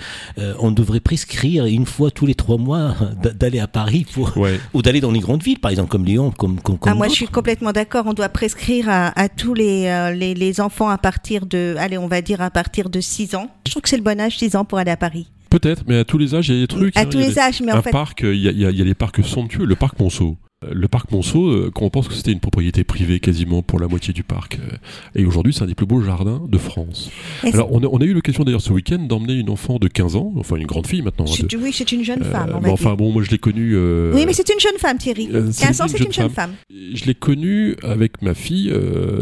[0.59, 2.95] on devrait prescrire une fois tous les trois mois
[3.39, 4.33] d'aller à Paris pour
[4.73, 6.77] ou d'aller dans les grandes villes, par exemple comme Lyon, comme comme.
[6.85, 8.05] ah, moi, je suis complètement d'accord.
[8.07, 12.07] On doit prescrire à, à tous les, les les enfants à partir de, allez, on
[12.07, 13.49] va dire à partir de 6 ans.
[13.65, 15.27] Je trouve que c'est le bon âge, 6 ans, pour aller à Paris.
[15.49, 16.95] Peut-être, mais à tous les âges, il y a des trucs.
[16.95, 17.91] À tous les âges, mais en fait.
[17.91, 19.65] parc, il y, a, il y a des parcs somptueux.
[19.65, 20.37] Le parc Monceau,
[20.69, 23.87] le parc Monceau, euh, quand on pense que c'était une propriété privée quasiment pour la
[23.87, 24.75] moitié du parc, euh,
[25.15, 27.09] et aujourd'hui c'est un des plus beaux jardins de France.
[27.51, 30.15] Alors on a, on a eu l'occasion d'ailleurs ce week-end d'emmener une enfant de 15
[30.15, 31.25] ans, enfin une grande fille maintenant.
[31.25, 32.59] Oui, c'est une jeune femme.
[32.63, 33.75] Euh, enfin bon, moi je l'ai connue.
[34.13, 35.27] oui, mais c'est une jeune femme, Thierry.
[35.27, 36.53] 15 ans, c'est une, jeune femme.
[36.69, 38.71] Je l'ai connue avec ma fille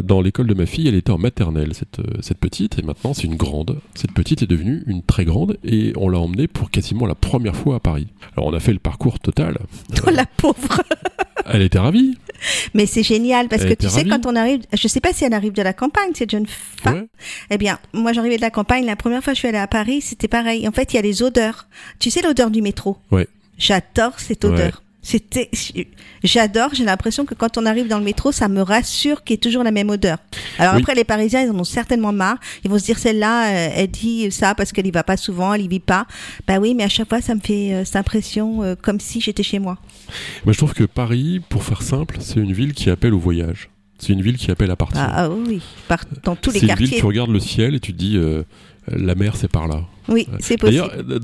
[0.04, 0.88] dans l'école de ma fille.
[0.88, 3.80] Elle était en maternelle, cette, cette petite, et maintenant c'est une grande.
[3.96, 7.56] Cette petite est devenue une très grande, et on l'a emmenée pour quasiment la première
[7.56, 8.08] fois à Paris.
[8.36, 9.58] Alors on a fait le parcours total.
[10.06, 10.82] Oh la pauvre
[11.46, 12.18] Elle était ravie.
[12.74, 15.34] Mais c'est génial parce que tu sais, quand on arrive, je sais pas si elle
[15.34, 17.08] arrive de la campagne, cette jeune femme.
[17.50, 19.68] Eh bien, moi j'arrivais de la campagne, la première fois que je suis allée à
[19.68, 20.68] Paris, c'était pareil.
[20.68, 21.68] En fait, il y a les odeurs.
[22.00, 22.98] Tu sais l'odeur du métro?
[23.12, 23.28] Ouais.
[23.58, 24.82] J'adore cette odeur.
[25.02, 25.50] C'était,
[26.24, 26.74] j'adore.
[26.74, 29.38] J'ai l'impression que quand on arrive dans le métro, ça me rassure qu'il y ait
[29.38, 30.18] toujours la même odeur.
[30.58, 32.38] Alors après, les Parisiens, ils en ont certainement marre.
[32.64, 35.54] Ils vont se dire celle-là, euh, elle dit ça parce qu'elle y va pas souvent,
[35.54, 36.06] elle y vit pas.
[36.48, 39.22] Bah oui, mais à chaque fois, ça me fait euh, cette impression euh, comme si
[39.22, 39.78] j'étais chez moi.
[40.44, 43.70] Moi, je trouve que Paris, pour faire simple, c'est une ville qui appelle au voyage.
[44.00, 45.02] C'est une ville qui appelle à partir.
[45.02, 45.62] Ah, ah oui,
[46.24, 46.76] dans tous les quartiers.
[46.76, 48.18] C'est une ville, tu regardes le ciel et tu te dis,
[48.88, 49.84] la mer, c'est par là.
[50.10, 50.88] Oui, c'est possible.
[50.88, 51.22] D'ailleurs,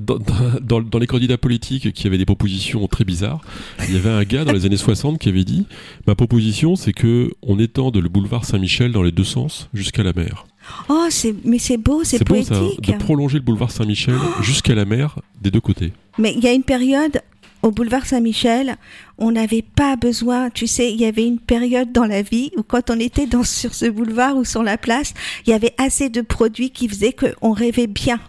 [0.62, 3.42] dans, dans, les candidats politiques qui avaient des propositions très bizarres,
[3.88, 5.66] il y avait un gars dans les années 60 qui avait dit
[6.08, 10.14] Ma proposition, c'est que on étende le boulevard Saint-Michel dans les deux sens jusqu'à la
[10.14, 10.46] mer.
[10.90, 11.08] Oh,
[11.44, 12.54] mais c'est beau, c'est poétique.
[12.54, 15.92] Beau, ça, de prolonger le boulevard Saint-Michel jusqu'à la mer des deux côtés.
[16.18, 17.22] Mais il y a une période
[17.66, 18.78] au boulevard Saint-Michel,
[19.18, 22.64] on n'avait pas besoin, tu sais, il y avait une période dans la vie où
[22.64, 26.10] quand on était dans, sur ce boulevard ou sur la place, il y avait assez
[26.10, 28.20] de produits qui faisaient qu'on rêvait bien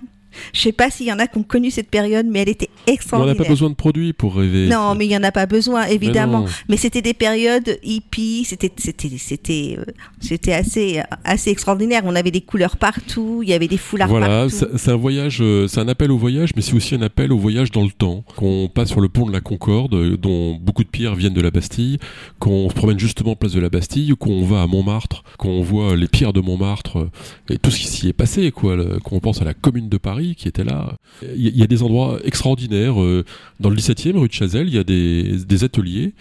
[0.53, 2.71] Je sais pas s'il y en a qui ont connu cette période, mais elle était
[2.87, 3.37] extraordinaire.
[3.37, 4.69] On n'a pas besoin de produits pour rêver.
[4.69, 6.47] Non, mais il y en a pas besoin, évidemment.
[6.69, 9.85] Mais, c'était des périodes hippies, c'était c'était c'était euh,
[10.21, 12.03] c'était assez assez extraordinaire.
[12.05, 14.67] On avait des couleurs partout, il y avait des foulards voilà, partout.
[14.77, 17.39] c'est un voyage, euh, c'est un appel au voyage, mais c'est aussi un appel au
[17.39, 18.25] voyage dans le temps.
[18.37, 21.41] Qu'on passe sur le pont de la Concorde, euh, dont beaucoup de pierres viennent de
[21.41, 21.99] la Bastille,
[22.39, 26.09] qu'on se promène justement place de la Bastille, qu'on va à Montmartre, qu'on voit les
[26.09, 27.09] pierres de Montmartre
[27.49, 28.77] et tout ce qui s'y est passé, quoi.
[29.03, 30.95] Qu'on pense à la Commune de Paris qui était là.
[31.23, 33.01] Il y, a des endroits extraordinaires.
[33.01, 33.25] Euh,
[33.61, 36.13] dans le 17e, rue de Chazelle, il y a des, ateliers.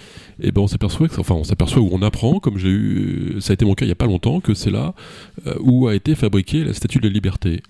[0.42, 2.60] Et ben on s'aperçoit, enfin on s'aperçoit où on apprend, comme
[3.40, 4.94] ça a été mon cas il y a pas longtemps, que c'est là
[5.48, 7.62] euh, où a été fabriquée la Statue de la Liberté.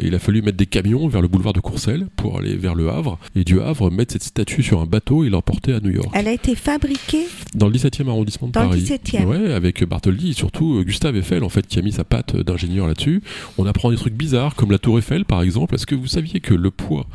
[0.00, 2.74] Et il a fallu mettre des camions vers le boulevard de Courcelles pour aller vers
[2.74, 3.18] le Havre.
[3.34, 6.08] Et du Havre, mettre cette statue sur un bateau et l'emporter à New York.
[6.14, 8.80] Elle a été fabriquée Dans le 17e arrondissement de Dans Paris.
[8.80, 9.24] le 17e.
[9.24, 12.36] Ouais, avec Bartholdi et surtout euh, Gustave Eiffel, en fait, qui a mis sa patte
[12.36, 13.22] d'ingénieur là-dessus.
[13.58, 15.74] On apprend des trucs bizarres, comme la Tour Eiffel, par exemple.
[15.74, 17.06] Est-ce que vous saviez que le poids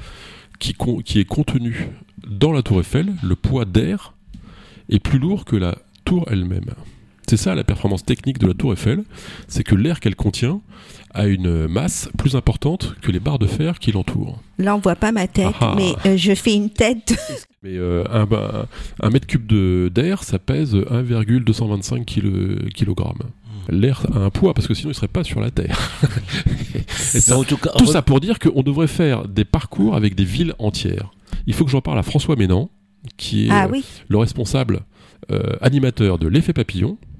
[0.59, 1.87] qui, qui est contenu
[2.27, 4.13] dans la Tour Eiffel, le poids d'air,
[4.89, 6.65] est plus lourd que la tour elle-même?
[7.27, 9.03] C'est ça la performance technique de la tour Eiffel,
[9.47, 10.61] c'est que l'air qu'elle contient
[11.13, 14.39] a une masse plus importante que les barres de fer qui l'entourent.
[14.57, 15.75] Là, on voit pas ma tête, ah ah.
[15.77, 17.15] mais euh, je fais une tête.
[17.63, 18.03] mais euh,
[18.99, 19.51] un, mètre cube
[19.91, 22.95] d'air, ça pèse 1,225 kg.
[23.69, 25.79] L'air a un poids parce que sinon il serait pas sur la Terre.
[27.77, 31.11] tout, ça pour dire qu'on devrait faire des parcours avec des villes entières.
[31.47, 32.69] Il faut que j'en parle à François Ménan,
[33.17, 34.81] qui est ah euh, le responsable
[35.61, 37.12] animateur de l'effet papillon, euh,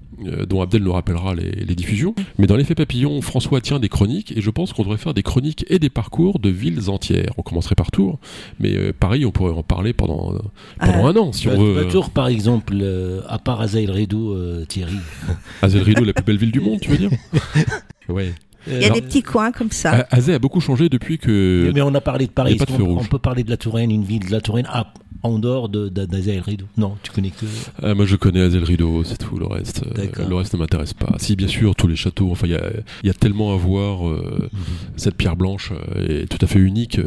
[0.48, 2.14] dont Abdel nous rappellera les, diffusions.
[2.38, 5.24] Mais dans l'effet papillon, François tient des chroniques et je pense qu'on devrait faire des
[5.24, 7.34] chroniques et des parcours de villes entières.
[7.38, 8.20] On commencerait par Tours,
[8.60, 10.34] mais euh, pareil, on pourrait en parler pendant,
[10.80, 11.10] pendant ah.
[11.10, 11.88] un an si on veut.
[11.88, 14.98] Tours, par exemple, euh, à part Azael Rideau, Thierry.
[15.62, 17.12] Azael Rideau, la plus belle ville du monde, tu veux dire?
[18.10, 18.34] Ouais.
[18.68, 20.08] Il y a des petits coins comme ça.
[20.12, 21.72] Azé a beaucoup changé depuis que.
[21.74, 22.58] Mais on a parlé de Paris.
[22.80, 24.68] on, peut parler de la Touraine, une ville de la Touraine.
[24.70, 27.46] Ah, en dehors d'Azel Rideau Non, tu connais que.
[27.82, 29.38] Ah, moi je connais Azel Rideau, c'est tout.
[29.38, 31.16] Le reste, euh, le reste ne m'intéresse pas.
[31.18, 32.30] Si, bien sûr, tous les châteaux.
[32.32, 32.60] Enfin, il
[33.04, 34.08] y a, tellement à voir.
[34.08, 34.60] Euh, mhm.
[34.98, 37.00] Cette pierre blanche euh, est tout à fait unique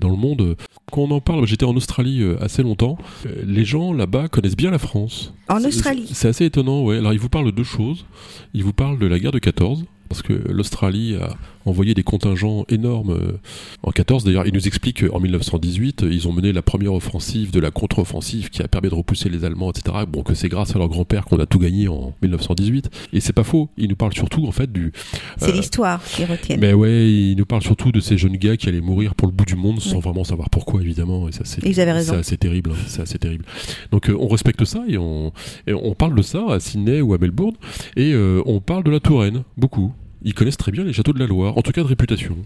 [0.00, 0.56] dans le monde.
[0.92, 2.96] Quand on en parle, j'étais en Australie assez longtemps.
[3.44, 5.34] Les gens là-bas connaissent bien la France.
[5.48, 6.98] En Australie C'est assez étonnant, ouais.
[6.98, 8.06] Alors, ils vous parlent de deux choses.
[8.54, 11.36] Ils vous parlent de la guerre de 14 parce que l'Australie a
[11.66, 13.38] envoyé des contingents énormes euh,
[13.82, 14.24] en 14.
[14.24, 18.50] D'ailleurs, il nous explique qu'en 1918, ils ont mené la première offensive de la contre-offensive
[18.50, 20.04] qui a permis de repousser les Allemands, etc.
[20.08, 22.90] Bon, que c'est grâce à leur grand-père qu'on a tout gagné en 1918.
[23.12, 23.70] Et c'est pas faux.
[23.76, 24.92] Il nous parle surtout, en fait, du.
[25.38, 26.56] C'est euh, l'histoire qui retient.
[26.58, 29.32] Mais ouais, il nous parle surtout de ces jeunes gars qui allaient mourir pour le
[29.32, 31.28] bout du monde sans vraiment savoir pourquoi, évidemment.
[31.28, 31.64] Et ça, c'est.
[31.64, 32.12] Ils avaient raison.
[32.14, 32.70] C'est assez terrible.
[32.72, 32.84] Hein.
[32.86, 33.44] c'est assez terrible.
[33.90, 35.32] Donc, euh, on respecte ça et on,
[35.66, 37.54] et on parle de ça à Sydney ou à Melbourne.
[37.96, 38.14] Et
[38.46, 39.92] on parle de la Touraine, beaucoup
[40.24, 42.36] ils connaissent très bien les châteaux de la Loire, en tout cas de réputation.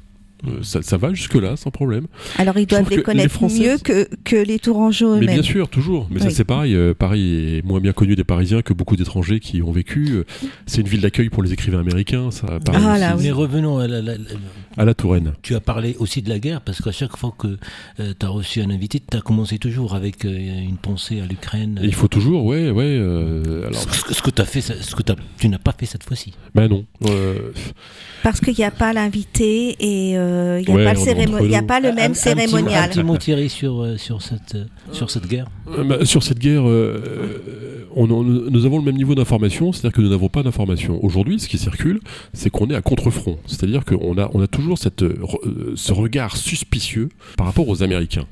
[0.47, 2.07] Euh, ça, va jusque-là, sans problème.
[2.39, 5.27] Alors ils doivent les connaître mieux que, que les Tourangeaux eux-mêmes.
[5.27, 6.07] Mais bien sûr, toujours.
[6.11, 6.75] Mais ça c'est pareil.
[6.75, 10.11] Euh, Paris est moins bien connu des Parisiens que beaucoup d'étrangers qui ont vécu.
[10.11, 10.25] Euh,
[10.67, 12.31] c'est une ville d'accueil pour les écrivains américains.
[12.31, 14.15] Ça, ah, Mais revenons à la,
[14.77, 15.33] à la Touraine.
[15.43, 17.59] Tu as parlé aussi de la guerre parce qu'à chaque fois que
[17.97, 21.81] tu as reçu un invité, tu as commencé toujours avec une pensée à l'Ukraine.
[21.83, 22.97] Il faut toujours, ouais, ouais.
[22.97, 23.75] alors...
[23.75, 25.03] Ce, que, as fait, ce que
[25.39, 26.33] tu n'as pas fait cette fois-ci.
[26.55, 26.85] Ben non.
[28.23, 30.17] Parce qu'il n'y a pas l'invité et
[30.67, 30.75] il
[31.49, 32.85] n'y a, pas le même cérémonial.
[32.85, 36.23] Un petit mot Thierry sur, euh, sur, cette, euh, sur cette guerre euh, bah, Sur
[36.23, 36.65] cette guerre,
[37.95, 41.03] on, nous avons le même niveau d'information, c'est-à-dire que nous n'avons pas d'information.
[41.05, 42.01] Aujourd'hui, ce qui circule,
[42.33, 43.39] c'est qu'on est à contre-front.
[43.47, 45.05] C'est-à-dire qu'on a, on a toujours cette,
[45.75, 48.27] ce regard suspicieux par rapport aux Américains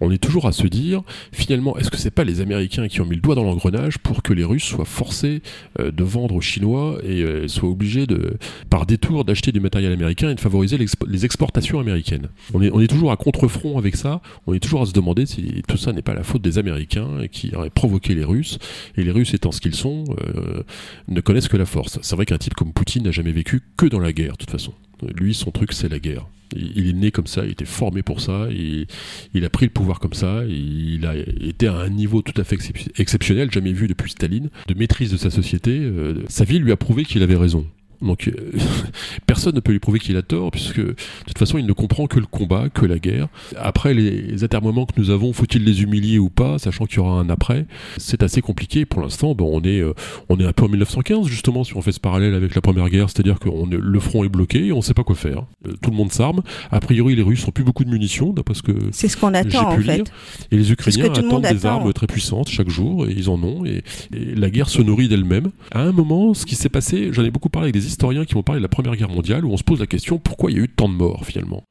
[0.00, 1.02] on est toujours à se dire,
[1.32, 4.22] finalement, est-ce que c'est pas les Américains qui ont mis le doigt dans l'engrenage pour
[4.22, 5.42] que les Russes soient forcés
[5.80, 8.36] euh, de vendre aux Chinois et euh, soient obligés de,
[8.70, 12.28] par détour, d'acheter du matériel américain et de favoriser les exportations américaines?
[12.54, 15.76] On est, toujours à contre-front avec ça, on est toujours à se demander si tout
[15.76, 18.58] ça n'est pas la faute des Américains qui auraient provoqué les Russes,
[18.96, 20.62] et les Russes étant ce qu'ils sont, euh,
[21.08, 21.98] ne connaissent que la force.
[22.02, 24.50] C'est vrai qu'un type comme Poutine n'a jamais vécu que dans la guerre, de toute
[24.50, 24.72] façon.
[25.14, 26.26] Lui, son truc, c'est la guerre.
[26.56, 30.00] Il est né comme ça, il était formé pour ça, il, a pris le pouvoir
[30.00, 32.58] comme ça, il a été à un niveau tout à fait
[32.98, 35.78] exceptionnel, jamais vu depuis Staline, de maîtrise de sa société.
[35.78, 37.66] Euh, sa vie lui a prouvé qu'il avait raison.
[38.02, 38.52] Donc euh,
[39.26, 40.94] personne ne peut lui prouver qu'il a tort, puisque de
[41.26, 43.28] toute façon il ne comprend que le combat, que la guerre.
[43.56, 47.18] Après les atermoiements que nous avons, faut-il les humilier ou pas, sachant qu'il y aura
[47.18, 48.84] un après, c'est assez compliqué.
[48.84, 49.94] Pour l'instant, bon, on est euh,
[50.28, 52.88] on est un peu en 1915 justement si on fait ce parallèle avec la première
[52.88, 55.44] guerre, c'est-à-dire que le front est bloqué et on ne sait pas quoi faire.
[55.66, 56.42] Euh, tout le monde s'arme.
[56.70, 59.34] A priori les Russes n'ont plus beaucoup de munitions, d'après ce que c'est ce qu'on
[59.34, 60.10] attend en fait.
[60.50, 63.82] Et les Ukrainiens attendent des armes très puissantes chaque jour et ils en ont et,
[64.14, 65.50] et la guerre se nourrit d'elle-même.
[65.72, 68.34] À un moment, ce qui s'est passé, j'en ai beaucoup parlé avec des historiens qui
[68.34, 70.56] vont parler de la Première Guerre mondiale où on se pose la question pourquoi il
[70.56, 71.64] y a eu tant de morts finalement?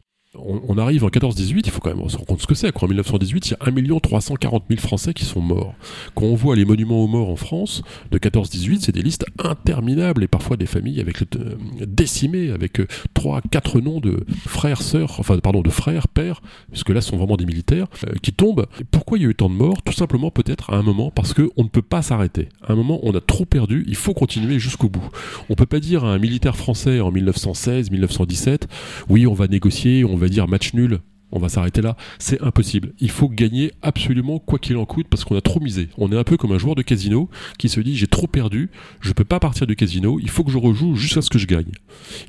[0.45, 2.71] On, arrive en 14-18, il faut quand même se rendre compte ce que c'est.
[2.81, 5.73] En 1918, il y a 1 340 000 Français qui sont morts.
[6.15, 10.23] Quand on voit les monuments aux morts en France, de 14-18, c'est des listes interminables
[10.23, 12.81] et parfois des familles avec euh, décimées, avec
[13.13, 17.09] 3, euh, 4 noms de frères, sœurs, enfin pardon, de frères, pères, puisque là ce
[17.09, 18.67] sont vraiment des militaires, euh, qui tombent.
[18.91, 19.81] pourquoi il y a eu tant de morts?
[19.83, 22.49] Tout simplement peut-être à un moment parce qu'on ne peut pas s'arrêter.
[22.65, 25.09] À un moment, on a trop perdu, il faut continuer jusqu'au bout.
[25.49, 28.67] On peut pas dire à un militaire français en 1916, 1917,
[29.09, 31.97] oui, on va négocier, on va dire match nul on va s'arrêter là.
[32.19, 32.93] C'est impossible.
[32.99, 35.89] Il faut gagner absolument quoi qu'il en coûte parce qu'on a trop misé.
[35.97, 38.69] On est un peu comme un joueur de casino qui se dit j'ai trop perdu,
[39.01, 41.47] je peux pas partir du casino, il faut que je rejoue jusqu'à ce que je
[41.47, 41.71] gagne.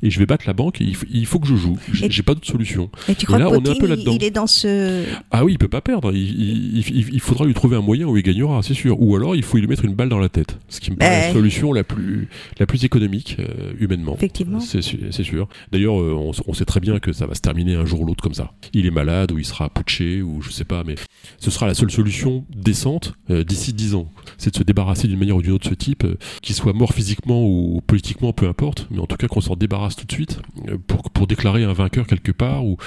[0.03, 1.77] Et je vais battre la banque, et il, faut que je joue.
[1.93, 2.89] J'ai pas d'autre solution.
[3.07, 4.13] Et tu crois là, que on est un peu là-dedans.
[4.13, 5.05] Il est dans ce.
[5.31, 6.11] Ah oui, il peut pas perdre.
[6.13, 9.01] Il, faudra lui trouver un moyen où il gagnera, c'est sûr.
[9.01, 10.59] Ou alors il faut lui mettre une balle dans la tête.
[10.67, 12.27] Ce qui me paraît la solution la plus,
[12.59, 14.15] la plus économique euh, humainement.
[14.15, 14.59] Effectivement.
[14.59, 15.47] C'est sûr.
[15.71, 18.05] D'ailleurs, euh, on, on, sait très bien que ça va se terminer un jour ou
[18.05, 18.51] l'autre comme ça.
[18.73, 20.95] Il malade, ou il sera putché, ou je sais pas, mais
[21.39, 24.11] ce sera la seule solution décente euh, d'ici 10 ans.
[24.37, 26.73] C'est de se débarrasser d'une manière ou d'une autre de ce type, euh, qu'il soit
[26.73, 30.11] mort physiquement ou politiquement, peu importe, mais en tout cas qu'on s'en débarrasse tout de
[30.11, 32.77] suite euh, pour, pour déclarer un vainqueur quelque part, ou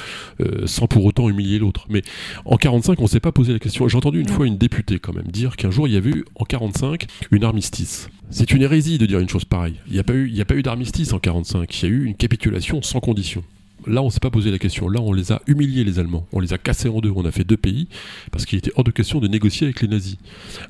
[0.67, 1.87] sans pour autant humilier l'autre.
[1.88, 2.03] Mais
[2.45, 3.87] en 45, on s'est pas posé la question.
[3.88, 6.25] J'ai entendu une fois une députée quand même dire qu'un jour il y avait eu
[6.35, 8.09] en 45 une armistice.
[8.31, 9.77] C'est une hérésie de dire une chose pareille.
[9.87, 11.83] Il n'y a pas eu, il a pas eu d'armistice en 45.
[11.83, 13.45] Il y a eu une capitulation sans condition.
[13.87, 14.88] Là, on s'est pas posé la question.
[14.88, 16.27] Là, on les a humiliés, les Allemands.
[16.33, 17.12] On les a cassés en deux.
[17.14, 17.88] On a fait deux pays
[18.31, 20.16] parce qu'il était hors de question de négocier avec les nazis.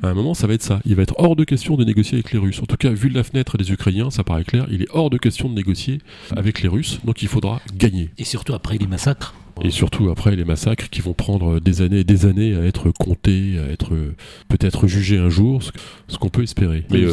[0.02, 0.80] À un moment, ça va être ça.
[0.84, 2.60] Il va être hors de question de négocier avec les Russes.
[2.62, 4.66] En tout cas, vu la fenêtre des Ukrainiens, ça paraît clair.
[4.70, 6.00] Il est hors de question de négocier
[6.36, 7.00] avec les Russes.
[7.04, 8.10] Donc, il faudra gagner.
[8.18, 9.34] Et surtout après les massacres.
[9.62, 12.90] Et surtout après les massacres qui vont prendre des années et des années à être
[12.90, 13.90] comptés, à être
[14.48, 15.62] peut-être jugés un jour,
[16.08, 16.84] ce, qu'on peut espérer.
[16.90, 17.12] Mais euh,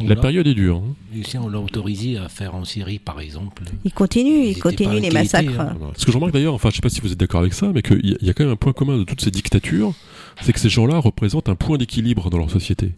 [0.00, 0.76] la période est dure.
[0.76, 0.94] Hein.
[1.14, 3.64] Ici, on l'a autorisé à faire en Syrie, par exemple.
[3.84, 5.58] Il continue, il continue les massacres.
[5.58, 5.76] Hein.
[5.96, 7.70] Ce que je remarque d'ailleurs, enfin, je sais pas si vous êtes d'accord avec ça,
[7.74, 9.92] mais qu'il y, a quand même un point commun de toutes ces dictatures,
[10.40, 12.92] c'est que ces gens-là représentent un point d'équilibre dans leur société.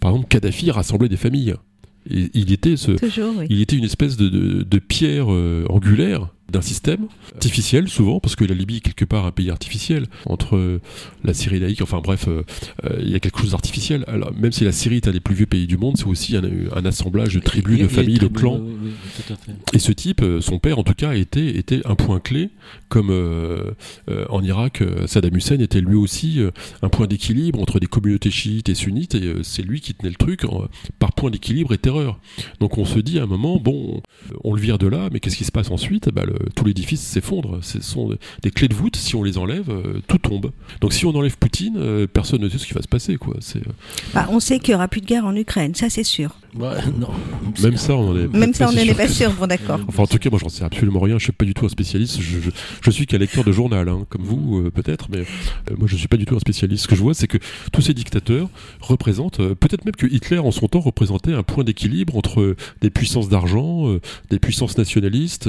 [0.00, 1.54] Par exemple, Kadhafi rassemblait des familles.
[2.08, 2.92] il était ce,
[3.48, 8.54] il était une espèce de, pierre euh, angulaire d'un système artificiel souvent, parce que la
[8.54, 10.80] Libye est quelque part un pays artificiel, entre
[11.24, 12.42] la Syrie laïque, enfin bref, euh,
[12.84, 14.04] euh, il y a quelque chose d'artificiel.
[14.06, 16.36] Alors, même si la Syrie est un des plus vieux pays du monde, c'est aussi
[16.36, 18.60] un, assemblage de tribus, de familles, de clans.
[19.72, 22.50] Et ce type, euh, son père en tout cas, était, était un point clé,
[22.88, 23.10] comme
[24.28, 26.40] en Irak, Saddam Hussein était lui aussi
[26.82, 30.16] un point d'équilibre entre des communautés chiites et sunnites, et c'est lui qui tenait le
[30.16, 30.42] truc
[30.98, 32.18] par point d'équilibre et terreur.
[32.58, 34.02] Donc on se dit à un moment, bon,
[34.42, 36.10] on le vire de là, mais qu'est-ce qui se passe ensuite?
[36.10, 37.58] Bah, le, tout l'édifice s'effondre.
[37.62, 40.50] Ce sont des clés de voûte, si on les enlève, euh, tout tombe.
[40.80, 43.16] Donc si on enlève Poutine, euh, personne ne sait ce qui va se passer.
[43.16, 43.34] Quoi.
[43.56, 43.60] Euh,
[44.14, 46.36] bah, on sait qu'il n'y aura plus de guerre en Ukraine, ça c'est sûr.
[46.54, 47.10] non.
[47.62, 48.28] Même ça, on est.
[48.28, 49.32] Même ça, on n'en est pas sûr.
[49.32, 49.80] Bon, d'accord.
[49.88, 51.18] Enfin, en tout cas, moi, j'en sais absolument rien.
[51.18, 52.20] Je suis pas du tout un spécialiste.
[52.20, 52.38] Je,
[52.82, 55.24] je, suis qu'un lecteur de journal, hein, comme vous, peut-être, mais
[55.78, 56.84] moi, je suis pas du tout un spécialiste.
[56.84, 57.38] Ce que je vois, c'est que
[57.72, 58.48] tous ces dictateurs
[58.80, 63.28] représentent, peut-être même que Hitler, en son temps, représentait un point d'équilibre entre des puissances
[63.28, 63.86] d'argent,
[64.30, 65.48] des puissances nationalistes,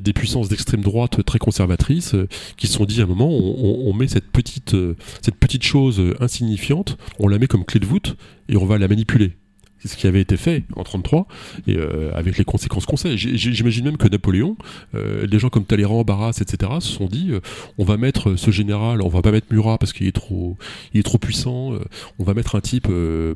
[0.00, 3.92] des puissances d'extrême droite très conservatrices euh, qui se sont dit à un moment on,
[3.92, 8.16] met cette petite, euh, cette petite chose insignifiante, on la met comme clé de voûte
[8.48, 9.32] et on va la manipuler.
[9.80, 11.26] C'est ce qui avait été fait en 33
[11.66, 13.16] et euh, avec les conséquences qu'on sait.
[13.16, 14.56] J'imagine même que Napoléon,
[14.94, 16.72] des gens comme Talleyrand, Barras, etc.
[16.80, 17.32] se sont dit
[17.78, 20.56] on va mettre ce général, on va pas mettre Murat parce qu'il est trop,
[20.92, 21.72] il est trop puissant.
[22.18, 22.88] on va mettre un type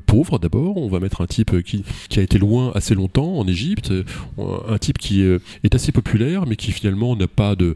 [0.06, 3.46] pauvre d'abord, on va mettre un type qui, qui, a été loin assez longtemps en
[3.46, 3.92] Égypte,
[4.38, 7.74] un type qui est assez populaire mais qui finalement n'a pas de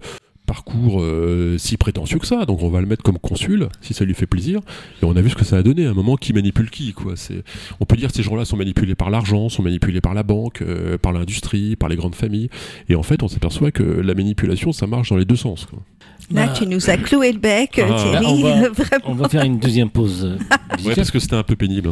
[0.48, 4.04] parcours euh, si prétentieux que ça, donc on va le mettre comme consul, si ça
[4.06, 4.60] lui fait plaisir.
[5.02, 6.94] Et on a vu ce que ça a donné, à un moment qui manipule qui,
[6.94, 7.12] quoi.
[7.16, 7.44] C'est,
[7.80, 10.62] on peut dire que ces gens-là sont manipulés par l'argent, sont manipulés par la banque,
[10.62, 12.48] euh, par l'industrie, par les grandes familles.
[12.88, 15.66] Et en fait, on s'aperçoit que la manipulation, ça marche dans les deux sens.
[15.66, 15.80] Quoi.
[16.30, 17.94] Là, bah, tu nous as cloué le bec, ah.
[17.94, 18.42] Thierry.
[18.42, 20.38] Bah, on, va, faire une deuxième pause.
[20.84, 21.90] ouais, parce que c'était un peu pénible.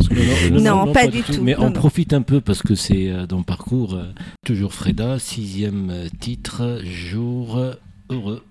[0.51, 1.43] non, pas, du tout.
[1.43, 3.99] Mais on profite un peu parce que c'est euh, dans le parcours.
[4.47, 7.77] toujours Freda, sixième titre, jour
[8.11, 8.43] heureux.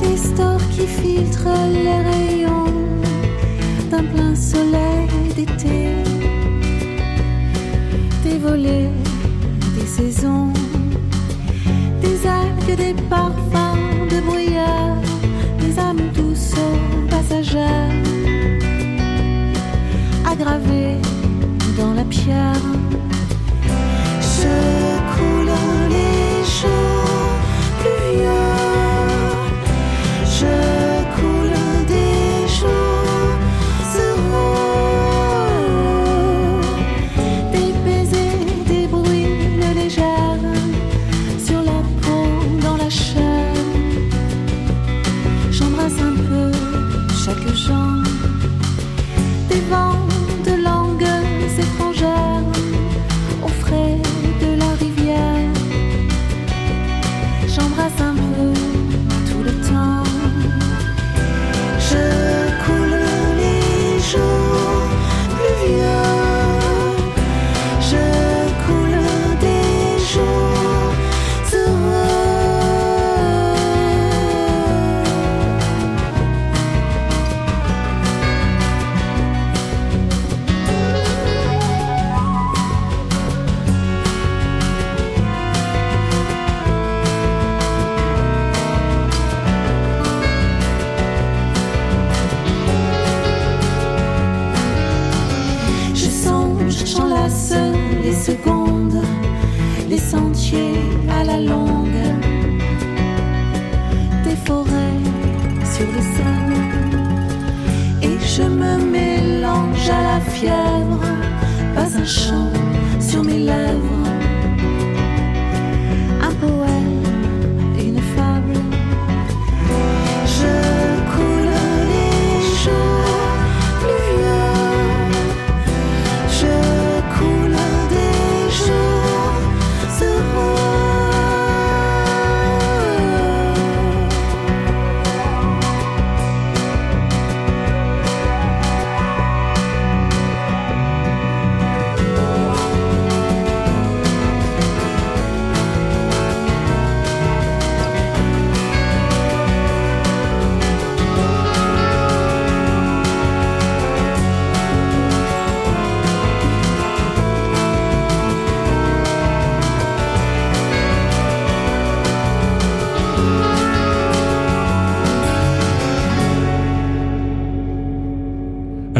[0.00, 2.72] Des stores qui filtrent les rayons
[3.90, 5.92] d'un plein soleil d'été.
[8.22, 8.90] Des volets,
[9.76, 10.52] des saisons,
[12.00, 14.96] des algues, des parfums de brouillard,
[15.60, 16.54] des âmes douces
[17.10, 17.92] passagères,
[20.26, 20.98] aggravées
[21.76, 22.54] dans la pierre.
[24.44, 24.50] 别
[25.16, 27.13] 哭了，你说。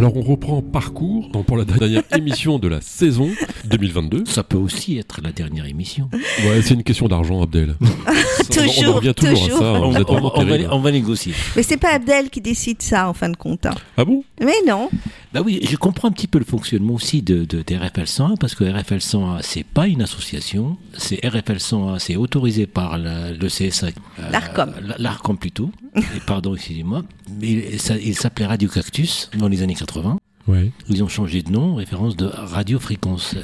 [0.04, 3.30] Alors on reprend parcours pour la dernière émission de la saison
[3.64, 4.24] 2022.
[4.26, 6.10] Ça peut aussi être la dernière émission.
[6.12, 7.74] Ouais, c'est une question d'argent, Abdel.
[8.50, 9.72] toujours, on, revient toujours, à ça.
[9.80, 11.32] On, vous êtes on- va, on va négocier.
[11.56, 13.64] Mais c'est pas Abdel qui décide ça en fin de compte.
[13.64, 13.74] hein.
[13.96, 14.22] Ah bon?
[14.42, 14.90] Mais non.
[15.34, 18.36] Bah oui, je comprends un petit peu le fonctionnement aussi de, de, des RFL 101
[18.36, 23.32] parce que RFL 101 c'est pas une association, c'est RFL 101, c'est autorisé par la-
[23.32, 24.72] le CSA, euh, L'Arcom.
[24.80, 25.72] la- l'Arcom plutôt.
[25.96, 27.02] Et pardon, excusez-moi,
[27.40, 30.18] mais ça- il s'appelait Radio Cactus dans les années 80.
[30.46, 30.70] Ouais.
[30.88, 33.34] Ils ont changé de nom, référence de Radio Fréquence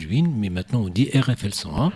[0.00, 1.90] Lune, mais maintenant on dit RFL 101,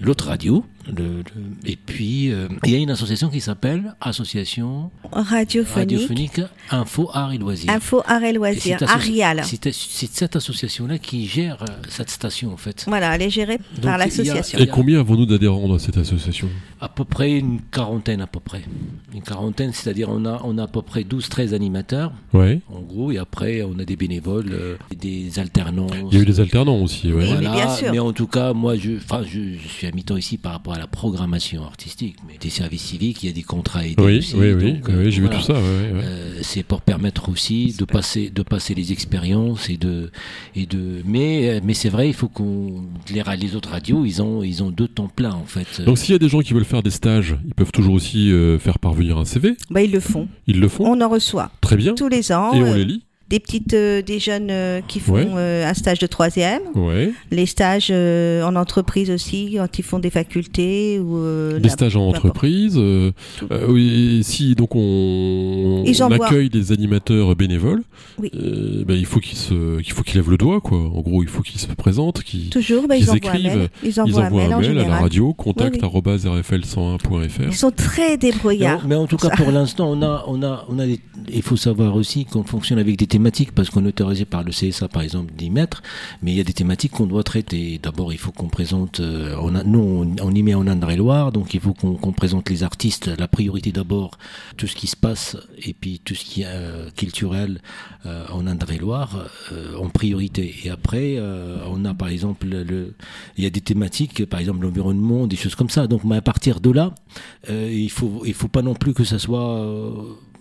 [0.00, 0.62] l'autre radio.
[0.86, 1.24] Le- le-
[1.64, 5.76] et puis euh, il y a une association qui s'appelle Association Radiophonique.
[5.76, 7.70] radiophonique Info Art et Loisirs.
[7.70, 8.78] Info, art et loisirs.
[8.88, 9.42] Arial.
[9.44, 12.84] C'est cette association-là qui gère euh, cette station, en fait.
[12.86, 14.58] Voilà, elle est gérée Donc, par l'association.
[14.58, 16.48] Et combien avons-nous d'adhérents dans cette association?
[16.84, 18.62] À peu près une quarantaine, à peu près.
[19.14, 22.60] Une quarantaine, c'est-à-dire on a, on a à peu près 12-13 animateurs, Ouais.
[22.70, 25.92] en gros, et après on a des bénévoles, euh, des alternances.
[26.12, 27.22] Il y a eu des alternants aussi, ouais.
[27.24, 27.88] Oui, mais Voilà, bien sûr.
[27.92, 30.74] mais en tout cas, moi, je, enfin, je, je suis à mi-temps ici par rapport
[30.74, 32.16] à la programmation artistique.
[32.28, 34.36] Mais des services civiques, il y a des contrats aidés Oui, aussi.
[34.36, 35.36] oui, oui, donc, oui, euh, j'ai vu voilà.
[35.40, 36.00] tout ça, ouais, ouais.
[36.04, 40.10] Euh, c'est pour permettre aussi de passer de passer les expériences et de
[40.54, 44.62] et de mais mais c'est vrai il faut qu'on les autres radios ils ont ils
[44.62, 46.73] ont deux temps plein en fait Donc s'il y a des gens qui veulent faire
[46.82, 49.56] des stages, ils peuvent toujours aussi euh, faire parvenir un CV.
[49.70, 50.28] Bah, ils le font.
[50.46, 51.94] Ils le font On en reçoit très bien.
[51.94, 52.52] tous les ans.
[52.52, 53.02] Et on euh, les lit.
[53.30, 55.26] Des petites, euh, des jeunes euh, qui font Ouais.
[55.34, 56.60] euh, un stage de troisième.
[56.74, 57.10] Ouais.
[57.30, 61.96] Les stages euh, en entreprise aussi, quand ils font des facultés ou euh, Des stages
[61.96, 62.74] en entreprise.
[62.76, 63.12] euh,
[63.50, 67.82] euh, oui, et si donc on, accueille des animateurs bénévoles,
[68.18, 68.30] Oui.
[68.34, 70.78] euh, ben, il faut qu'ils se, qu'il faut qu'ils lèvent le doigt quoi.
[70.78, 73.68] En gros, il faut qu'ils se présentent, qu'ils Toujours, bah, Ils écrivent.
[73.82, 75.86] Ils ils envoient un mail un en mail à la radio contact Oui, oui.
[75.86, 77.42] arobase rfl101.fr.
[77.48, 78.86] Ils sont très débrouillards.
[78.86, 79.36] mais en tout cas Ça.
[79.36, 81.00] pour l'instant on a on a on a des-
[81.32, 84.50] il faut savoir aussi qu'on fonctionne avec des thématiques parce qu'on est autorisé par le
[84.50, 85.84] CSA par exemple d'y mettre
[86.20, 87.78] mais il y a des thématiques qu'on doit traiter.
[87.80, 91.54] D'abord il faut qu'on présente euh, on a, nous on, y met en Indre-et-Loire donc
[91.54, 94.18] il faut qu'on présente les artistes la priorité d'abord
[94.56, 97.60] tout ce qui se passe et puis tout ce qui est euh, culturel
[98.04, 99.28] euh, en Indre-et-Loire
[99.78, 100.52] en priorité.
[100.64, 101.20] Et après
[101.72, 102.94] on a par exemple le
[103.36, 105.86] il y a des thématiques par exemple l'environnement des choses comme ça.
[105.86, 106.92] Donc à partir de là
[107.48, 109.54] il faut il faut pas non plus que ça soit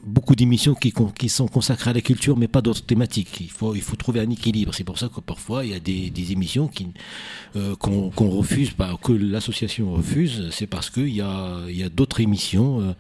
[0.06, 0.94] beaucoup d'émissions qui,
[1.30, 3.38] sont consacrées à la culture, mais pas d'autres thématiques.
[3.40, 4.74] Il faut, il faut trouver un équilibre.
[4.74, 6.88] C'est pour ça que parfois il y a des, des émissions qui
[7.56, 8.72] euh, qu'on refuse,
[9.04, 10.48] que l'association refuse.
[10.52, 12.94] C'est parce qu'il y a, il y a d'autres émissions, euh,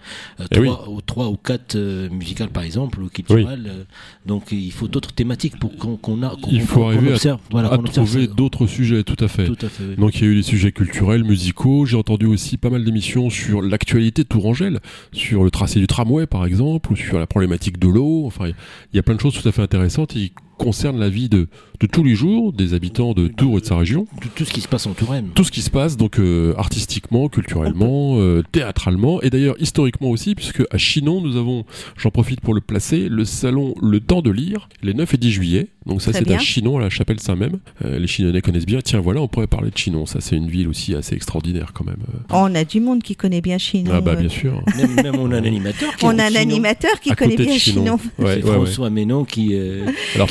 [0.51, 0.68] Eh oui.
[0.68, 3.66] trois, ou, trois ou quatre euh, musicales par exemple ou culturelles.
[3.68, 3.84] euh,
[4.26, 6.30] donc il faut d'autres thématiques pour qu'on qu'on a.
[6.41, 9.45] qu'on- Il faut arriver à- voilà, trouver d'autres sujets, tout à fait.
[9.45, 9.84] Tout à fait.
[9.89, 9.95] oui.
[9.97, 11.86] Donc il y a eu des sujets culturels, musicaux.
[11.86, 14.80] J'ai entendu aussi pas mal d'émissions sur l'actualité de Tourangelle,
[15.12, 18.26] sur le tracé du tramway par exemple, sur la problématique de l'eau.
[18.26, 20.16] Enfin, il y a plein de choses tout à fait intéressantes
[20.64, 21.47] concernent la vie de,
[21.80, 24.05] de tous les jours des habitants de Tours et de sa région.
[24.22, 25.30] Tout, tout ce qui se passe en Touraine.
[25.36, 30.36] Tout ce qui se passe donc euh, artistiquement, culturellement, euh, théâtralement et d'ailleurs historiquement aussi
[30.36, 31.66] puisque à Chinon nous avons,
[31.97, 35.32] j'en profite pour le placer, le salon Le Temps de lire les 9 et 10
[35.32, 35.68] juillet.
[35.86, 36.39] Donc ça c'est à.
[36.39, 37.59] Chinon à la chapelle Saint-Même.
[37.84, 38.80] Euh, les Chinonnais connaissent bien.
[38.82, 40.05] Tiens voilà, on pourrait parler de Chinon.
[40.05, 41.97] Ça c'est une ville aussi assez extraordinaire quand même.
[42.30, 43.91] Oh, on a du monde qui connaît bien Chinon.
[43.93, 44.61] ah bah bien sûr.
[44.78, 46.39] Même, même on a un animateur qui On a un Chinon.
[46.41, 47.84] animateur qui À connaît bien Chinon.
[47.84, 47.99] Chinon.
[48.18, 48.55] Ouais, C'est ouais, ouais.
[48.55, 49.49] François Ménon qui.
[49.55, 49.86] euh,
[50.16, 50.30] Alors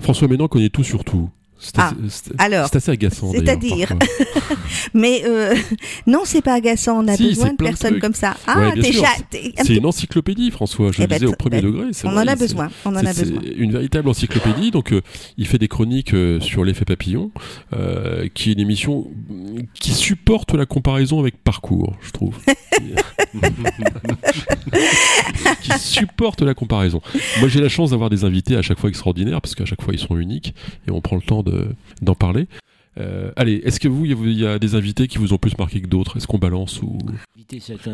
[0.00, 1.30] François Ménan connaît tout sur tout.
[1.76, 1.92] Ah,
[2.38, 3.32] alors, c'est assez agaçant.
[3.32, 3.92] C'est-à-dire,
[4.94, 5.54] mais euh,
[6.06, 6.98] non, c'est pas agaçant.
[7.04, 8.36] On a besoin de personnes comme ça.
[8.46, 10.92] Ah, déjà, c'est une encyclopédie, François.
[10.92, 11.90] Je le eh ben, disais au premier ben, degré.
[12.04, 12.70] On en a besoin.
[12.84, 13.40] On en a besoin.
[13.56, 14.70] Une véritable encyclopédie.
[14.70, 15.00] Donc, euh,
[15.38, 17.30] il fait des chroniques euh, sur l'effet papillon,
[18.34, 19.06] qui est une émission
[19.74, 22.36] qui supporte la comparaison avec Parcours, je trouve.
[25.62, 27.00] qui supporte la comparaison.
[27.40, 29.94] Moi, j'ai la chance d'avoir des invités à chaque fois extraordinaires parce qu'à chaque fois
[29.94, 30.54] ils sont uniques
[30.86, 31.42] et on prend le temps
[32.02, 32.46] d'en parler.
[32.98, 35.80] Euh, allez, est-ce que vous, il y, a des invités qui vous ont plus marqué
[35.80, 36.16] que d'autres?
[36.16, 36.96] Est-ce qu'on balance ou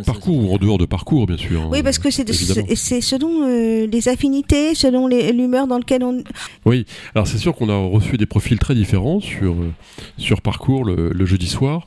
[0.05, 1.69] parcours ou en dehors de parcours, bien sûr.
[1.71, 6.23] Oui, parce que c'est selon euh, les affinités, selon l'humeur dans laquelle on.
[6.67, 6.85] Oui,
[7.15, 9.73] alors c'est sûr qu'on a reçu des profils très différents sur euh,
[10.19, 11.87] sur parcours le, le jeudi soir,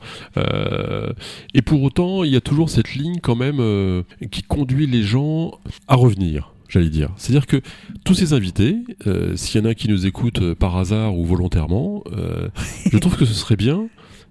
[1.54, 5.60] et pour autant, il y a toujours cette ligne quand même qui conduit les gens
[5.88, 7.10] à revenir j'allais dire.
[7.18, 7.62] C'est-à-dire que
[8.04, 11.24] tous ces invités, euh, s'il y en a qui nous écoutent euh, par hasard ou
[11.24, 12.50] volontairement, euh,
[12.92, 13.88] je trouve que ce serait bien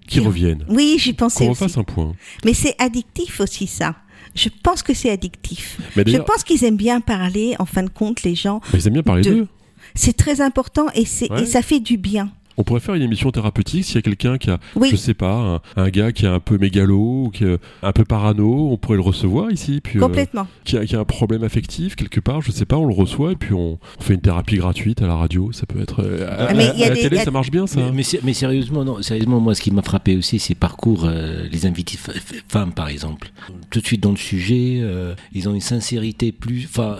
[0.07, 0.65] qu'ils reviennent.
[0.67, 1.47] Oui, j'y pensais.
[1.47, 2.13] Qu'on fasse un point.
[2.43, 3.95] Mais c'est addictif aussi, ça.
[4.35, 5.79] Je pense que c'est addictif.
[5.95, 8.61] je pense qu'ils aiment bien parler, en fin de compte, les gens.
[8.73, 9.47] ils aiment bien parler d'eux.
[9.95, 12.31] C'est très important et, et ça fait du bien.
[12.57, 15.61] On pourrait faire une émission thérapeutique s'il y a quelqu'un qui a, je sais pas,
[15.75, 18.97] un, gars qui est un peu mégalo, ou qui est un peu parano, on pourrait
[18.97, 19.81] le recevoir ici.
[19.81, 20.47] Puis, euh, Complètement.
[20.63, 23.53] qui, a, un problème affectif quelque part, je sais pas, on le reçoit et puis
[23.53, 25.51] on, fait une thérapie gratuite à la radio.
[25.51, 26.01] Ça peut être.
[26.03, 27.79] Euh, à, la télé, ça marche bien ça.
[27.91, 31.97] Mais, sérieusement, non, sérieusement, moi, ce qui m'a frappé aussi, c'est parcours euh, les invités
[32.47, 33.31] femmes, par exemple.
[33.69, 34.81] Tout de suite dans le sujet,
[35.33, 36.67] ils ont une sincérité plus.
[36.69, 36.97] Enfin,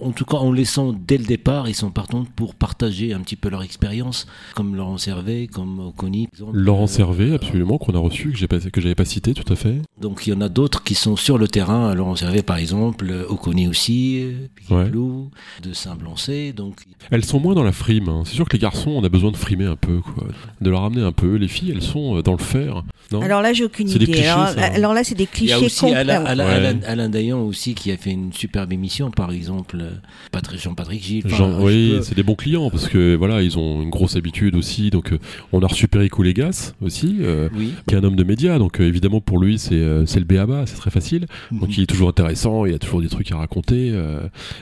[0.00, 3.36] en tout cas, en laissant dès le départ, ils sont partants pour partager un petit
[3.36, 6.28] peu leur expérience, comme Laurent Servet, comme Oconi.
[6.52, 9.76] Laurent Servet, absolument, qu'on a reçu, que, pas, que j'avais pas cité, tout à fait.
[10.00, 13.12] Donc il y en a d'autres qui sont sur le terrain, Laurent Servet par exemple,
[13.28, 14.26] Oconi aussi,
[14.70, 14.90] ouais.
[14.90, 16.52] de Saint-Blancet.
[16.52, 16.80] Donc...
[17.10, 18.08] Elles sont moins dans la frime.
[18.08, 18.22] Hein.
[18.24, 20.28] C'est sûr que les garçons, on a besoin de frimer un peu, quoi.
[20.60, 21.36] de leur amener un peu.
[21.36, 22.82] Les filles, elles sont euh, dans le fer.
[23.12, 23.20] Non?
[23.20, 24.24] Alors là, j'ai aucune idée.
[24.26, 25.54] alors, là, c'est des clichés.
[25.54, 29.30] Il y a aussi Alain, Alain, Dayan aussi qui a fait une superbe émission, par
[29.30, 29.84] exemple.
[30.32, 31.24] Patrick, Jean-Patrick Gilles.
[31.60, 34.85] oui, c'est des bons clients parce que voilà, ils ont une grosse habitude aussi.
[34.90, 35.18] Donc, euh,
[35.52, 37.48] on a reçu Perico Légas aussi, euh,
[37.86, 38.58] qui est un homme de médias.
[38.58, 41.26] Donc, euh, évidemment, pour lui, c'est le BABA, c'est très facile.
[41.50, 41.60] Mhm.
[41.60, 43.92] Donc, il est toujours intéressant, il y a toujours des trucs à raconter.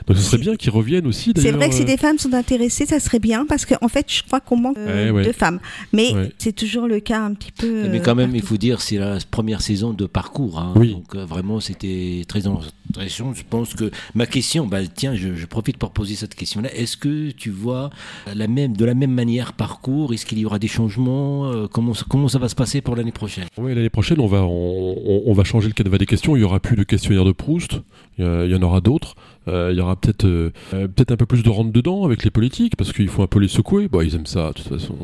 [0.07, 1.33] donc, ce serait bien qu'ils reviennent aussi.
[1.35, 4.05] C'est vrai que si des femmes sont intéressées, ça serait bien parce qu'en en fait,
[4.11, 5.59] je crois qu'on manque de femmes.
[5.93, 7.87] Mais c'est toujours le cas un petit peu.
[7.89, 10.59] Mais quand même, il faut dire, c'est la première saison de parcours.
[10.59, 10.73] Hein.
[10.75, 10.93] Oui.
[10.93, 13.33] Donc, vraiment, c'était très intéressant.
[13.33, 16.73] Je pense que ma question, bah, tiens, je, je profite pour poser cette question-là.
[16.73, 17.89] Est-ce que tu vois
[18.33, 21.93] la même, de la même manière parcours Est-ce qu'il y aura des changements euh, comment,
[22.27, 23.45] ça va se passer pour l'année prochaine?
[23.57, 26.35] Oui, l'année prochaine, on va, on, on, va changer le canevas des questions.
[26.35, 27.81] Il n'y aura plus de questionnaire de Proust.
[28.17, 29.15] Il y, en aura d'autres.
[29.47, 32.31] Euh, il y aura peut-être euh, peut-être un peu plus de rentre dedans avec les
[32.31, 33.87] politiques parce qu'il faut un peu les secouer.
[33.87, 34.95] Bon, ils aiment ça de toute façon.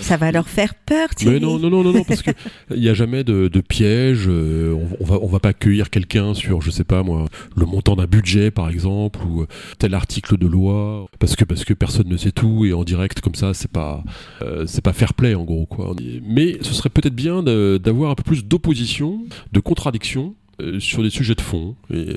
[0.00, 1.08] ça va leur faire peur.
[1.24, 2.34] Mais non, non, non, non, non parce qu'il
[2.76, 4.28] n'y a jamais de, de piège.
[4.28, 7.26] on, on, va on va pas accueillir quelqu'un sur je sais pas moi
[7.56, 9.46] le montant d'un budget par exemple ou
[9.78, 13.20] tel article de loi parce que parce que personne ne sait tout et en direct
[13.20, 14.02] comme ça c'est pas
[14.42, 18.14] euh, c'est pas fair play en gros quoi mais ce serait peut-être bien d'avoir un
[18.14, 22.08] peu plus d'opposition de contradiction euh, sur des sujets de fond et,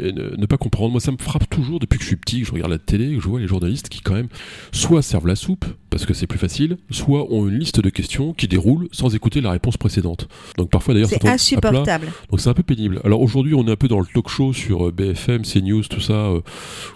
[0.00, 0.92] euh, ne, pas comprendre.
[0.92, 3.14] Moi, ça me frappe toujours depuis que je suis petit, que je regarde la télé,
[3.14, 4.28] que je vois les journalistes qui, quand même,
[4.72, 8.32] soit servent la soupe parce que c'est plus facile, soit ont une liste de questions
[8.32, 10.26] qui déroulent sans écouter la réponse précédente.
[10.58, 12.08] Donc parfois, d'ailleurs, c'est insupportable.
[12.30, 13.00] Donc c'est un peu pénible.
[13.04, 16.00] Alors aujourd'hui, on est un peu dans le talk show sur euh, BFM, CNews, tout
[16.00, 16.32] ça,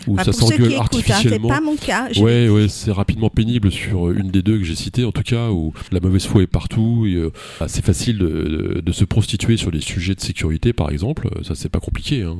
[0.09, 1.49] où bah, ça s'engueule hein, artificiellement.
[1.49, 2.09] c'est pas mon cas.
[2.18, 5.51] Ouais, ouais, c'est rapidement pénible sur une des deux que j'ai citées, en tout cas,
[5.51, 7.07] où la mauvaise foi est partout.
[7.07, 7.22] Et,
[7.61, 11.57] bah, c'est facile de, de se prostituer sur des sujets de sécurité par exemple, ça
[11.57, 12.22] c'est pas compliqué.
[12.22, 12.37] Hein.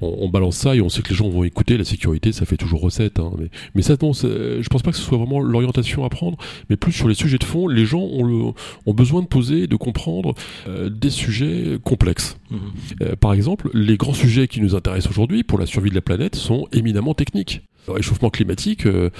[0.00, 1.78] On, balance ça et on sait que les gens vont écouter.
[1.78, 3.20] La sécurité, ça fait toujours recette.
[3.20, 3.30] Hein.
[3.38, 6.36] Mais, mais, ça, non, je pense pas que ce soit vraiment l'orientation à prendre,
[6.68, 7.68] mais plus sur les sujets de fond.
[7.68, 8.52] Les gens ont, le,
[8.86, 10.34] ont besoin de poser, de comprendre
[10.66, 12.36] euh, des sujets complexes.
[12.50, 12.56] Mmh.
[13.02, 16.02] Euh, par exemple, les grands sujets qui nous intéressent aujourd'hui pour la survie de la
[16.02, 17.62] planète sont éminemment techniques
[17.92, 19.10] réchauffement climatique, euh,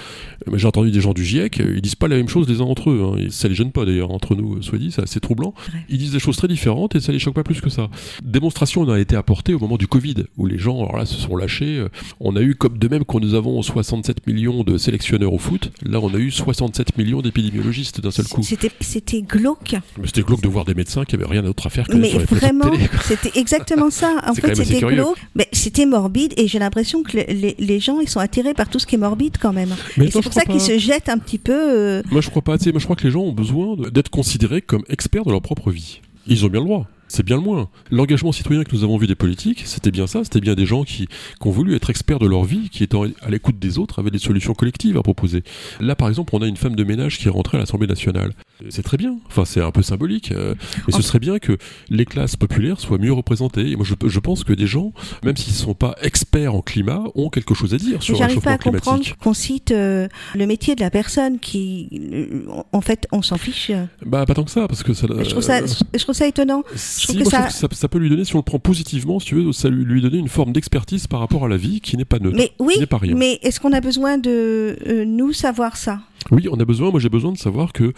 [0.54, 2.64] j'ai entendu des gens du GIEC, euh, ils disent pas la même chose les uns
[2.64, 3.02] entre eux.
[3.02, 5.54] Hein, ça les gêne pas d'ailleurs entre nous, euh, soit dit, c'est assez troublant.
[5.88, 7.88] Ils disent des choses très différentes et ça les choque pas plus que ça.
[8.22, 11.16] Démonstration on a été apportée au moment du Covid, où les gens alors là se
[11.16, 11.84] sont lâchés.
[12.20, 15.70] On a eu comme de même que nous avons 67 millions de sélectionneurs au foot,
[15.82, 18.42] là on a eu 67 millions d'épidémiologistes d'un seul coup.
[18.42, 19.76] C'était glauque.
[20.04, 22.20] C'était glauque de voir des médecins qui avaient rien d'autre à faire que mais sur
[22.20, 22.70] les vraiment,
[23.04, 24.16] c'était exactement ça.
[24.28, 28.08] En fait, c'était glauque, mais c'était morbide et j'ai l'impression que les, les gens ils
[28.08, 29.74] sont attirés par tout ce qui est morbide quand même.
[29.96, 31.52] Mais c'est pour ça qu'ils se jettent un petit peu.
[31.54, 32.56] Euh, moi je crois pas.
[32.56, 35.70] Moi je crois que les gens ont besoin d'être considérés comme experts de leur propre
[35.70, 36.00] vie.
[36.26, 36.86] Ils ont bien le droit.
[37.08, 37.68] C'est bien le moins.
[37.90, 40.84] L'engagement citoyen que nous avons vu des politiques, c'était bien ça, c'était bien des gens
[40.84, 43.98] qui, qui, ont voulu être experts de leur vie, qui étant à l'écoute des autres,
[43.98, 45.42] avaient des solutions collectives à proposer.
[45.80, 48.32] Là, par exemple, on a une femme de ménage qui est rentrée à l'Assemblée nationale.
[48.68, 49.16] C'est très bien.
[49.26, 50.32] Enfin, c'est un peu symbolique.
[50.32, 50.54] Euh,
[50.86, 51.56] mais ce serait bien que
[51.88, 53.70] les classes populaires soient mieux représentées.
[53.70, 54.92] Et moi, je, je pense que des gens,
[55.22, 58.24] même s'ils ne sont pas experts en climat, ont quelque chose à dire sur le
[58.24, 58.84] réchauffement climatique.
[58.84, 63.06] pas à comprendre qu'on cite euh, le métier de la personne qui, euh, en fait,
[63.12, 63.70] on s'en fiche.
[64.04, 65.06] Bah, pas tant que ça, parce que ça.
[65.08, 66.62] Je trouve ça, je trouve ça étonnant.
[66.98, 67.48] Je trouve que ça...
[67.50, 67.88] ça...
[67.88, 70.18] peut lui donner, si on le prend positivement, si tu veux, ça lui, lui donner
[70.18, 72.36] une forme d'expertise par rapport à la vie qui n'est pas neutre.
[72.36, 73.14] Mais oui, pas rien.
[73.14, 76.00] mais est-ce qu'on a besoin de nous savoir ça?
[76.30, 76.90] Oui, on a besoin.
[76.90, 77.92] Moi, j'ai besoin de savoir que,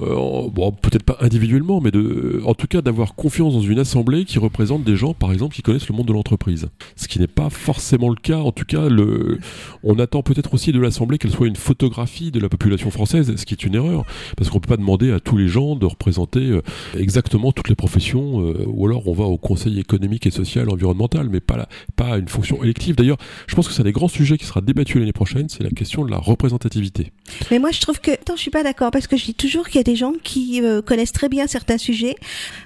[0.00, 4.24] euh, bon, peut-être pas individuellement, mais de, en tout cas, d'avoir confiance dans une assemblée
[4.24, 6.68] qui représente des gens, par exemple, qui connaissent le monde de l'entreprise.
[6.96, 8.38] Ce qui n'est pas forcément le cas.
[8.38, 9.38] En tout cas, le,
[9.82, 13.46] on attend peut-être aussi de l'assemblée qu'elle soit une photographie de la population française, ce
[13.46, 14.04] qui est une erreur,
[14.36, 16.62] parce qu'on peut pas demander à tous les gens de représenter euh,
[16.96, 21.28] exactement toutes les professions, euh, ou alors on va au Conseil économique et social, environnemental,
[21.30, 22.96] mais pas la, pas une fonction élective.
[22.96, 25.62] D'ailleurs, je pense que c'est un des grands sujets qui sera débattu l'année prochaine, c'est
[25.62, 27.12] la question de la représentativité.
[27.50, 28.10] Mais moi, je trouve que.
[28.12, 30.12] Attends, je suis pas d'accord parce que je dis toujours qu'il y a des gens
[30.22, 32.16] qui euh, connaissent très bien certains sujets.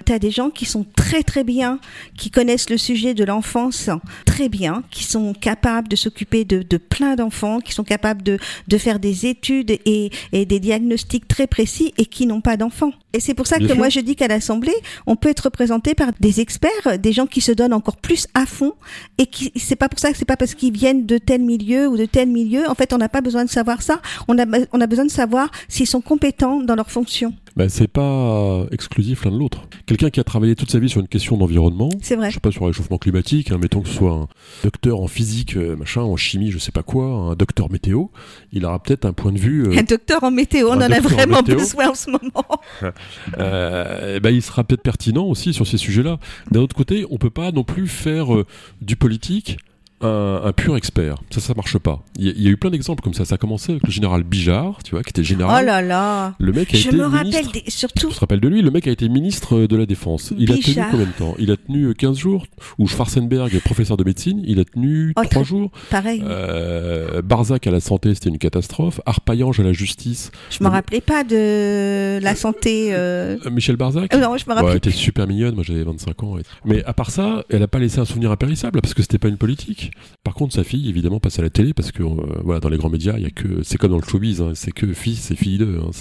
[0.05, 1.79] Tu as des gens qui sont très très bien,
[2.17, 3.89] qui connaissent le sujet de l'enfance
[4.25, 8.37] très bien, qui sont capables de s'occuper de, de, plein d'enfants, qui sont capables de,
[8.67, 12.91] de faire des études et, et, des diagnostics très précis et qui n'ont pas d'enfants.
[13.13, 14.73] Et c'est pour ça que moi je dis qu'à l'Assemblée,
[15.05, 18.47] on peut être représenté par des experts, des gens qui se donnent encore plus à
[18.47, 18.73] fond
[19.19, 21.87] et qui c'est pas pour ça que c'est pas parce qu'ils viennent de tel milieu
[21.87, 22.67] ou de tel milieu.
[22.69, 24.01] En fait, on n'a pas besoin de savoir ça.
[24.27, 27.33] On a on a besoin de savoir s'ils sont compétents dans leur fonction.
[27.55, 29.67] Ben, c'est pas exclusif l'un de l'autre.
[29.85, 32.29] Quelqu'un qui a travaillé toute sa vie sur une question d'environnement, c'est vrai.
[32.29, 34.27] je sais pas sur le réchauffement climatique, hein, mettons que ce soit un
[34.63, 38.05] docteur en physique, euh, machin, en chimie, je sais pas quoi, un docteur météo,
[38.51, 39.67] il aura peut-être un point de vue.
[39.67, 42.61] Euh, un docteur en météo, on en a vraiment besoin en ce moment.
[43.37, 46.19] euh, ben, il sera peut-être pertinent aussi sur ces sujets-là.
[46.51, 48.45] D'un autre côté, on peut pas non plus faire euh,
[48.81, 49.57] du politique
[50.03, 51.15] un, pur expert.
[51.29, 52.03] Ça, ça marche pas.
[52.17, 53.25] Il y, a eu plein d'exemples comme ça.
[53.25, 55.63] Ça a commencé avec le général Bijard, tu vois, qui était général.
[55.63, 57.45] Oh là là Le mec a Je été me ministre...
[57.45, 58.09] rappelle surtout.
[58.09, 58.61] Tu te rappelles de lui?
[58.61, 60.33] Le mec a été ministre de la Défense.
[60.37, 61.35] Il a tenu combien de temps?
[61.39, 62.45] Il a tenu 15 jours?
[62.77, 65.71] Ou Schwarzenberg, professeur de médecine, il a tenu 3 jours.
[65.89, 66.23] Pareil.
[66.25, 69.01] Euh, Barzac à la santé, c'était une catastrophe.
[69.05, 70.31] Arpaillange à la justice.
[70.49, 72.89] Je me rappelais pas de la santé.
[72.91, 73.37] Euh...
[73.51, 74.13] Michel Barzac?
[74.13, 74.71] Euh, Non, je me rappelle.
[74.71, 75.55] elle était super mignonne.
[75.55, 76.37] Moi, j'avais 25 ans.
[76.65, 79.27] Mais à part ça, elle a pas laissé un souvenir impérissable parce que c'était pas
[79.27, 79.91] une politique.
[80.23, 82.77] Par contre, sa fille, évidemment, passe à la télé parce que euh, voilà, dans les
[82.77, 85.31] grands médias, il y a que c'est comme dans le showbiz, hein, c'est que fils
[85.31, 85.79] et fille d'eux.
[85.81, 85.91] Hein,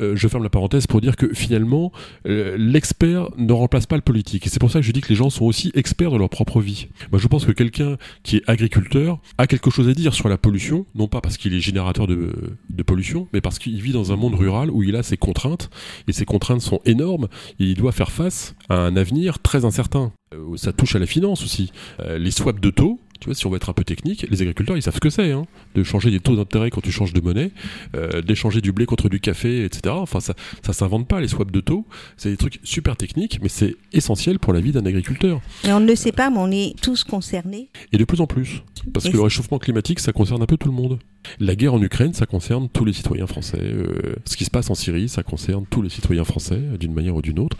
[0.00, 1.92] euh, je ferme la parenthèse pour dire que finalement,
[2.26, 4.46] euh, l'expert ne remplace pas le politique.
[4.46, 6.28] Et c'est pour ça que je dis que les gens sont aussi experts de leur
[6.28, 6.88] propre vie.
[7.12, 10.38] Moi, je pense que quelqu'un qui est agriculteur a quelque chose à dire sur la
[10.38, 14.12] pollution, non pas parce qu'il est générateur de, de pollution, mais parce qu'il vit dans
[14.12, 15.70] un monde rural où il a ses contraintes
[16.08, 17.28] et ces contraintes sont énormes.
[17.58, 20.12] Et il doit faire face à un avenir très incertain.
[20.56, 21.72] Ça touche à la finance aussi.
[21.98, 24.76] les swaps de taux, tu vois, si on veut être un peu technique, les agriculteurs,
[24.76, 27.20] ils savent ce que c'est, hein, de changer des taux d'intérêt quand tu changes de
[27.20, 27.52] monnaie,
[27.94, 29.94] euh, d'échanger du blé contre du café, etc.
[29.98, 31.84] Enfin, ça, ça s'invente pas les swaps de taux.
[32.16, 35.40] C'est des trucs super techniques, mais c'est essentiel pour la vie d'un agriculteur.
[35.64, 37.68] Et on ne le sait pas, mais on est tous concernés.
[37.92, 38.62] Et de plus en plus,
[38.92, 40.98] parce que le réchauffement climatique, ça concerne un peu tout le monde.
[41.38, 43.60] La guerre en Ukraine, ça concerne tous les citoyens français.
[43.60, 47.16] Euh, ce qui se passe en Syrie, ça concerne tous les citoyens français, d'une manière
[47.16, 47.56] ou d'une autre.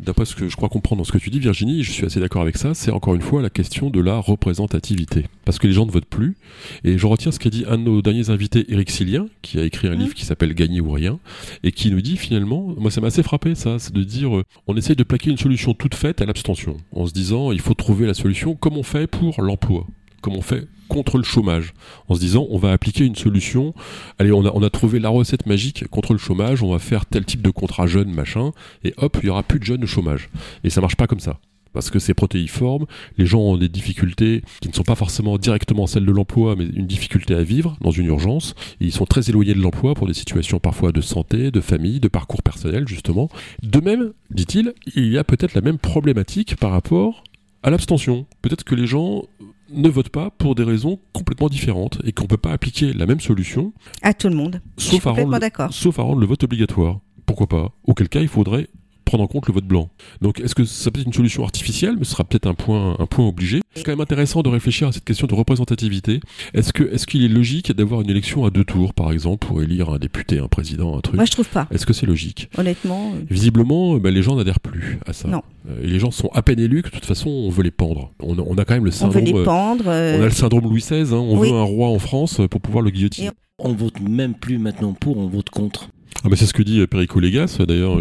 [0.00, 2.20] D'après ce que je crois comprendre dans ce que tu dis, Virginie, je suis assez
[2.20, 5.26] d'accord avec ça, c'est encore une fois la question de la représentativité.
[5.44, 6.36] Parce que les gens ne votent plus.
[6.84, 9.64] Et je retiens ce qu'a dit un de nos derniers invités, Éric Silien, qui a
[9.64, 9.98] écrit un mmh.
[9.98, 11.18] livre qui s'appelle Gagner ou rien,
[11.62, 14.44] et qui nous dit finalement, moi ça m'a assez frappé ça, c'est de dire, euh,
[14.66, 17.74] on essaye de plaquer une solution toute faite à l'abstention, en se disant, il faut
[17.74, 19.86] trouver la solution comme on fait pour l'emploi
[20.22, 21.74] comme on fait contre le chômage,
[22.08, 23.74] en se disant on va appliquer une solution,
[24.18, 27.04] allez on a, on a trouvé la recette magique contre le chômage, on va faire
[27.04, 28.52] tel type de contrat jeune, machin,
[28.84, 30.30] et hop, il y aura plus de jeunes au chômage.
[30.64, 31.38] Et ça marche pas comme ça
[31.72, 32.86] parce que c'est protéiforme,
[33.18, 36.66] les gens ont des difficultés qui ne sont pas forcément directement celles de l'emploi, mais
[36.66, 38.54] une difficulté à vivre dans une urgence.
[38.80, 42.08] ils sont très éloignés de l'emploi pour des situations parfois de santé, de famille, de
[42.08, 43.28] parcours personnel, justement.
[43.62, 47.24] De même, dit-il, il y a peut-être la même problématique par rapport
[47.62, 48.26] à l'abstention.
[48.42, 49.24] Peut-être que les gens
[49.72, 53.06] ne votent pas pour des raisons complètement différentes et qu'on ne peut pas appliquer la
[53.06, 54.60] même solution à tout le monde.
[54.76, 55.38] Sauf, à rendre,
[55.70, 57.00] sauf à rendre le vote obligatoire.
[57.26, 57.72] Pourquoi pas?
[57.84, 58.68] Auquel cas, il faudrait
[59.12, 59.90] prendre en compte le vote blanc.
[60.22, 62.96] Donc est-ce que ça peut être une solution artificielle, mais ce sera peut-être un point,
[62.98, 66.20] un point obligé C'est quand même intéressant de réfléchir à cette question de représentativité.
[66.54, 69.62] Est-ce que est-ce qu'il est logique d'avoir une élection à deux tours, par exemple, pour
[69.62, 71.16] élire un député, un président, un truc?
[71.16, 71.68] Moi, je trouve pas.
[71.70, 72.48] Est-ce que c'est logique?
[72.56, 73.12] Honnêtement.
[73.14, 75.28] Euh, Visiblement, ben, les gens n'adhèrent plus à ça.
[75.28, 75.42] Non.
[75.68, 77.70] Euh, et les gens sont à peine élus que de toute façon, on veut les
[77.70, 78.12] pendre.
[78.20, 79.22] On a, on a quand même le syndrome.
[79.22, 79.84] On veut les pendre.
[79.88, 81.12] On a le syndrome Louis XVI.
[81.12, 81.18] Hein.
[81.18, 83.28] on veut un roi en France pour pouvoir le guillotiner.
[83.58, 85.90] On vote même plus maintenant pour, on vote contre.
[86.24, 87.98] Ah mais c'est ce que dit Perico Légas d'ailleurs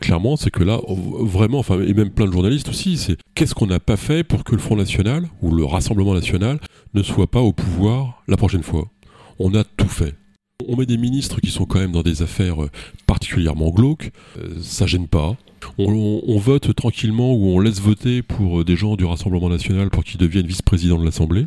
[0.00, 3.66] clairement, c'est que là vraiment, enfin et même plein de journalistes aussi, c'est qu'est-ce qu'on
[3.66, 6.58] n'a pas fait pour que le Front National ou le Rassemblement National
[6.94, 8.88] ne soit pas au pouvoir la prochaine fois?
[9.38, 10.14] On a tout fait.
[10.68, 12.70] On met des ministres qui sont quand même dans des affaires euh,
[13.06, 15.36] particulièrement glauques, euh, ça gêne pas.
[15.78, 20.04] On, vote tranquillement ou on laisse voter pour euh, des gens du Rassemblement national pour
[20.04, 21.46] qu'ils deviennent vice-présidents de l'Assemblée,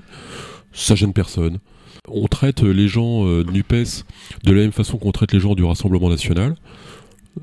[0.74, 1.60] ça gêne personne.
[2.08, 4.06] On traite les gens de NUPES
[4.44, 6.56] de la même façon qu'on traite les gens du Rassemblement national,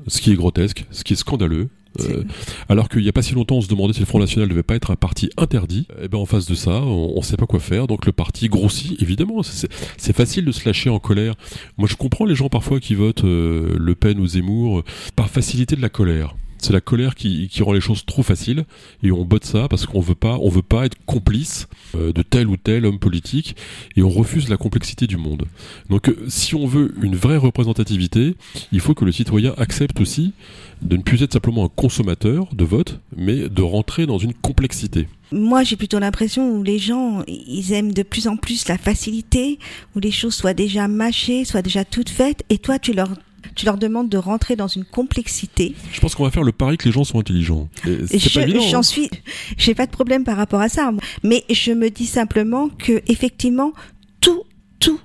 [0.07, 1.69] ce qui est grotesque, ce qui est scandaleux,
[2.01, 2.23] euh,
[2.69, 4.53] alors qu'il n'y a pas si longtemps, on se demandait si le Front National ne
[4.53, 5.87] devait pas être un parti interdit.
[5.91, 7.87] Et eh ben en face de ça, on ne sait pas quoi faire.
[7.87, 9.41] Donc le parti grossit, évidemment.
[9.43, 11.35] C'est facile de se lâcher en colère.
[11.77, 14.83] Moi, je comprends les gens parfois qui votent euh, Le Pen ou Zemmour euh,
[15.15, 16.35] par facilité de la colère.
[16.57, 18.65] C'est la colère qui, rend les choses trop faciles
[19.03, 22.47] et on botte ça parce qu'on veut pas, on veut pas être complice de tel
[22.47, 23.55] ou tel homme politique
[23.95, 25.45] et on refuse la complexité du monde.
[25.89, 28.35] Donc, si on veut une vraie représentativité,
[28.71, 30.33] il faut que le citoyen accepte aussi
[30.81, 35.07] de ne plus être simplement un consommateur de vote, mais de rentrer dans une complexité.
[35.31, 39.59] Moi, j'ai plutôt l'impression où les gens, ils aiment de plus en plus la facilité,
[39.95, 43.09] où les choses soient déjà mâchées, soient déjà toutes faites, et toi, tu leur
[43.55, 45.73] tu leur demandes de rentrer dans une complexité.
[45.91, 47.67] Je pense qu'on va faire le pari que les gens sont intelligents.
[47.83, 48.83] J'en hein.
[48.83, 49.09] suis,
[49.57, 50.91] j'ai pas de problème par rapport à ça,
[51.23, 53.73] mais je me dis simplement que effectivement
[54.19, 54.43] tout,
[54.79, 54.99] tout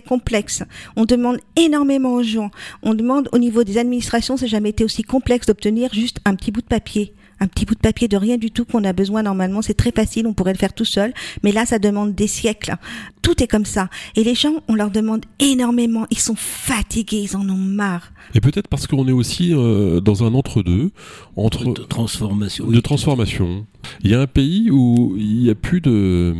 [0.00, 0.62] complexe.
[0.96, 2.50] On demande énormément aux gens.
[2.82, 6.34] On demande au niveau des administrations, ça n'a jamais été aussi complexe d'obtenir juste un
[6.34, 8.92] petit bout de papier un petit bout de papier de rien du tout qu'on a
[8.92, 9.62] besoin normalement.
[9.62, 11.12] C'est très facile, on pourrait le faire tout seul.
[11.42, 12.76] Mais là, ça demande des siècles.
[13.20, 13.88] Tout est comme ça.
[14.14, 16.06] Et les gens, on leur demande énormément.
[16.10, 18.12] Ils sont fatigués, ils en ont marre.
[18.34, 20.92] Et peut-être parce qu'on est aussi euh, dans un entre-deux.
[21.36, 22.66] Entre de transformation.
[22.66, 23.66] De transformation.
[24.04, 26.34] Il y a un pays où il n'y a plus de...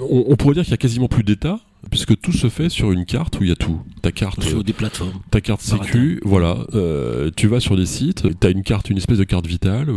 [0.00, 1.60] on pourrait dire qu'il y a quasiment plus d'État
[1.90, 3.80] puisque tout se fait sur une carte où il y a tout.
[4.02, 4.42] Ta carte.
[4.42, 5.20] Sur des plateformes.
[5.30, 6.58] Ta carte Sécu, voilà.
[6.74, 9.90] Euh, tu vas sur des sites, tu as une carte, une espèce de carte vitale,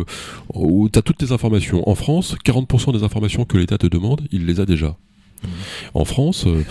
[0.54, 1.88] où tu as toutes tes informations.
[1.90, 4.98] En France, 40% des informations que l'État te demande, il les a déjà.
[5.44, 5.48] Mmh.
[5.94, 6.64] En France, euh,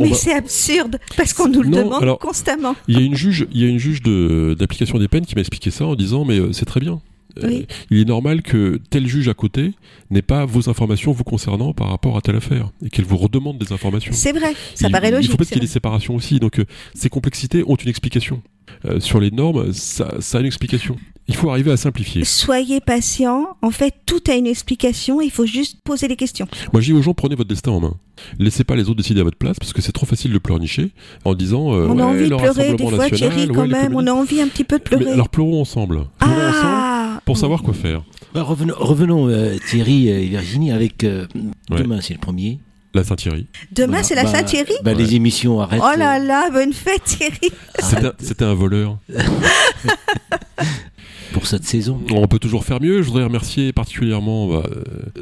[0.00, 2.74] mais c'est absurde parce qu'on nous le demande constamment.
[2.88, 5.40] Il y a une juge, il y a une juge d'application des peines qui m'a
[5.40, 7.00] expliqué ça en disant mais euh, c'est très bien.
[7.42, 9.72] Euh, il est normal que tel juge à côté
[10.10, 13.58] n'ait pas vos informations vous concernant par rapport à telle affaire et qu'elle vous redemande
[13.58, 14.12] des informations.
[14.12, 15.28] C'est vrai, ça paraît logique.
[15.28, 16.40] Il faut pas qu'il y ait des séparations aussi.
[16.40, 16.64] Donc euh,
[16.94, 18.42] ces complexités ont une explication.
[18.84, 20.96] Euh, sur les normes, ça, ça, a une explication.
[21.26, 22.24] Il faut arriver à simplifier.
[22.24, 23.56] Soyez patient.
[23.62, 25.20] En fait, tout a une explication.
[25.20, 26.46] Il faut juste poser les questions.
[26.72, 27.94] Moi, je dis aux gens prenez votre destin en main.
[28.38, 30.90] Laissez pas les autres décider à votre place parce que c'est trop facile de pleurnicher
[31.24, 31.62] en disant.
[31.62, 33.94] on a envie de pleurer des fois, Thierry, quand même.
[33.94, 35.10] On a envie un petit peu de pleurer.
[35.10, 36.06] alors pleurons ensemble.
[36.18, 36.99] Pleurons ah ensemble
[37.30, 38.02] pour savoir quoi faire.
[38.34, 41.28] Bah, revenons, euh, Thierry et Virginie avec euh,
[41.70, 42.58] demain, c'est le premier.
[42.92, 43.46] La Saint-Thierry.
[43.70, 45.80] Demain, c'est la bah, Saint-Thierry bah, Les émissions arrêtent.
[45.80, 47.52] Oh là là, bonne fête, Thierry
[48.18, 48.98] C'était un, voleur.
[51.32, 52.00] Pour cette saison.
[52.12, 53.00] On peut toujours faire mieux.
[53.00, 54.68] Je voudrais remercier particulièrement, bah,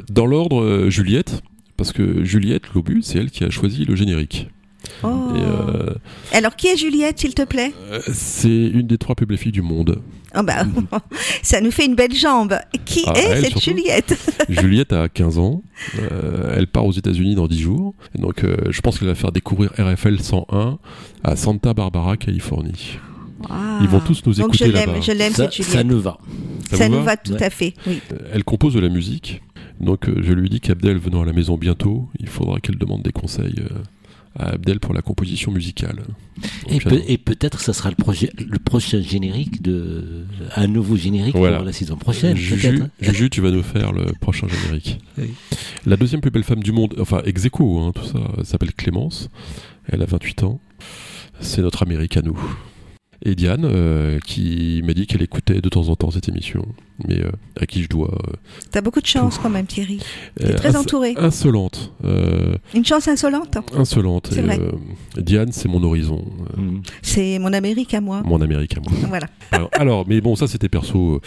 [0.09, 1.43] dans l'ordre, Juliette.
[1.77, 4.49] Parce que Juliette Lobu, c'est elle qui a choisi le générique.
[5.03, 5.07] Oh.
[5.07, 5.93] Euh,
[6.31, 7.73] Alors, qui est Juliette, s'il te plaît?
[8.11, 10.01] C'est une des trois plus belles filles du monde.
[10.37, 10.63] Oh bah,
[11.41, 12.57] ça nous fait une belle jambe.
[12.85, 14.17] Qui ah, est cette Juliette?
[14.49, 15.63] Juliette a 15 ans.
[15.99, 17.93] Euh, elle part aux États-Unis dans 10 jours.
[18.15, 20.77] donc, euh, je pense qu'elle va faire découvrir RFL 101
[21.23, 22.99] à Santa Barbara, Californie.
[23.81, 24.99] Ils vont tous nous écouter là-bas.
[25.01, 25.71] Je l'aime, cette Juliette.
[25.71, 26.17] Ça nous va.
[26.71, 27.73] Ça, nous va, tout à fait.
[27.87, 28.01] Oui.
[28.31, 29.41] Elle compose de la musique.
[29.79, 33.13] Donc, je lui dis qu'Abdel venant à la maison bientôt, il faudra qu'elle demande des
[33.13, 33.55] conseils
[34.39, 36.03] à Abdel pour la composition musicale.
[36.69, 40.25] Et, peut-être ça sera le, projet, le prochain générique de
[40.55, 42.35] un nouveau générique pour la saison prochaine.
[42.37, 44.99] Juju, Juju, tu vas nous faire le prochain générique.
[45.85, 49.29] La deuxième plus belle femme du monde, enfin ex hein, tout ça, s'appelle Clémence.
[49.87, 50.59] Elle a 28 ans.
[51.41, 52.39] C'est notre Amérique à nous
[53.21, 56.65] et Diane, euh, qui m'a dit qu'elle écoutait de temps en temps cette émission,
[57.07, 58.13] mais euh, à qui je dois.
[58.13, 58.33] Euh,
[58.71, 59.99] T'as beaucoup de chance quand même, Thierry.
[60.37, 61.15] T'es très entouré.
[61.17, 61.91] Insolente.
[62.73, 63.57] Une chance insolente.
[63.75, 64.31] Insolente.
[64.33, 64.59] Vrai.
[65.17, 66.25] Diane, c'est mon horizon.
[66.55, 66.77] Mm.
[67.01, 68.21] C'est mon Amérique à moi.
[68.23, 68.91] Mon Amérique à moi.
[69.09, 69.27] voilà.
[69.73, 71.21] Alors, mais bon, ça c'était perso,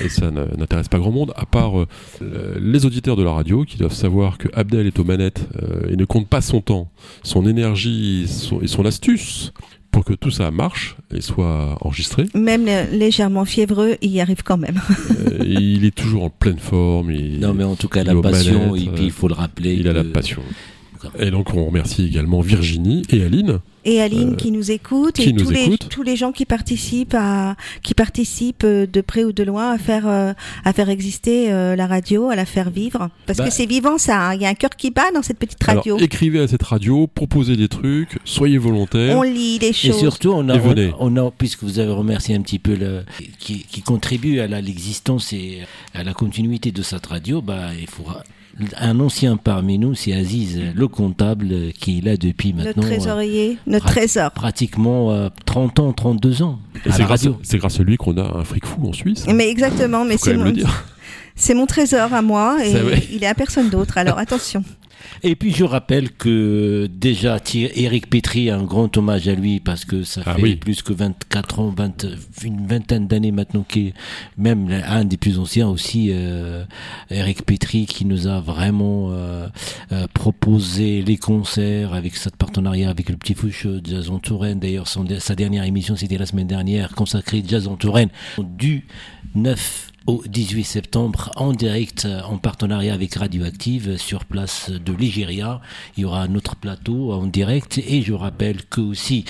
[0.00, 1.72] et ça n'intéresse pas grand monde, à part
[2.20, 5.48] les auditeurs de la radio qui doivent savoir que Abdel est aux manettes
[5.88, 6.90] et ne compte pas son temps,
[7.24, 8.26] son énergie
[8.62, 9.52] et son astuce
[9.92, 12.26] pour que tout ça marche et soit enregistré.
[12.34, 14.80] Même légèrement fiévreux, il y arrive quand même.
[15.30, 17.12] Euh, il est toujours en pleine forme.
[17.12, 19.74] non, mais en tout cas, la passion, et puis il faut le rappeler.
[19.74, 20.42] Il a la passion.
[21.18, 25.32] Et donc on remercie également Virginie et Aline et Aline euh, qui nous écoute et
[25.34, 29.42] tous, Les, tous les gens qui participent à qui participent euh, de près ou de
[29.42, 30.32] loin à faire euh,
[30.64, 33.50] à faire exister la radio, à la faire vivre parce que bah.
[33.50, 34.34] c'est vivant ça, hein.
[34.34, 35.96] il y a un cœur qui bat dans cette petite radio.
[35.96, 39.18] Alors, écrivez à cette radio, proposez des trucs, soyez volontaires.
[39.18, 39.96] On lit des choses.
[39.96, 40.58] Et surtout on a,
[40.98, 43.02] on, a puisque vous avez remercié un petit peu le
[43.38, 45.60] qui, qui contribue à l'existence et
[45.94, 48.22] à la continuité de cette radio, bah il faudra
[48.78, 52.72] un ancien parmi nous, c'est Aziz, le comptable, qui est là depuis maintenant.
[52.76, 54.30] Notre trésorier, euh, notre trésor.
[54.32, 56.58] Pratiquement 30 euh, ans, 32 ans.
[56.90, 59.24] C'est grâce, grâce, à lui qu'on a un fric fou en Suisse.
[59.32, 60.52] Mais exactement, mais c'est mon,
[61.34, 62.74] c'est mon trésor à moi et
[63.12, 63.98] il est à personne d'autre.
[63.98, 64.62] Alors attention.
[65.22, 70.02] Et puis je rappelle que déjà Eric Petri, un grand hommage à lui parce que
[70.02, 71.74] ça ah fait plus que 24 ans,
[72.44, 73.94] une vingtaine d'années maintenant qui est
[74.36, 76.64] même un des plus anciens aussi, euh,
[77.10, 79.48] Eric Petri qui nous a vraiment euh,
[79.92, 84.58] euh, proposé les concerts avec cette partenariat avec le Petit Fouche Jazz en Touraine.
[84.58, 88.84] D'ailleurs sa dernière émission c'était la semaine dernière consacrée Jazz en Touraine du
[89.34, 95.60] 9 au 18 septembre en direct en partenariat avec Radioactive sur place de l'Igéria.
[95.96, 99.24] Il y aura un autre plateau en direct et je rappelle que aussi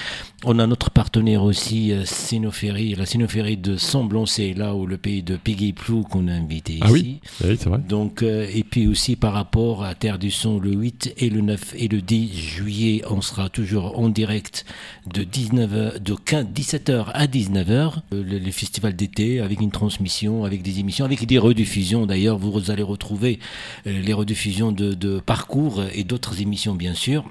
[0.44, 4.96] on a notre partenaire aussi euh, Sinophérie, la Sinophérie de Semblon, c'est là où le
[4.96, 7.20] pays de Piggy Plou qu'on a invité ah ici.
[7.22, 7.78] Ah oui, c'est vrai.
[7.78, 11.42] Donc euh, et puis aussi par rapport à Terre du Son le 8 et le
[11.42, 14.64] 9 et le 10 juillet, on sera toujours en direct
[15.12, 17.68] de 19h de 15, 17h à 19h
[18.12, 22.06] euh, le, festival d'été avec une transmission avec des émissions, avec des rediffusions.
[22.06, 23.38] D'ailleurs, vous allez retrouver
[23.86, 27.24] euh, les rediffusions de, parcours et d'autres émissions, bien sûr.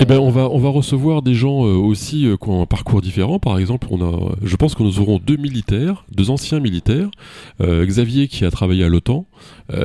[0.00, 2.66] Eh ben, on va, on va recevoir des gens euh, aussi euh, qui ont un
[2.66, 3.38] parcours différent.
[3.38, 7.10] Par exemple, on a, je pense que nous aurons deux militaires, deux anciens militaires.
[7.60, 9.26] Xavier qui a travaillé à l'OTAN,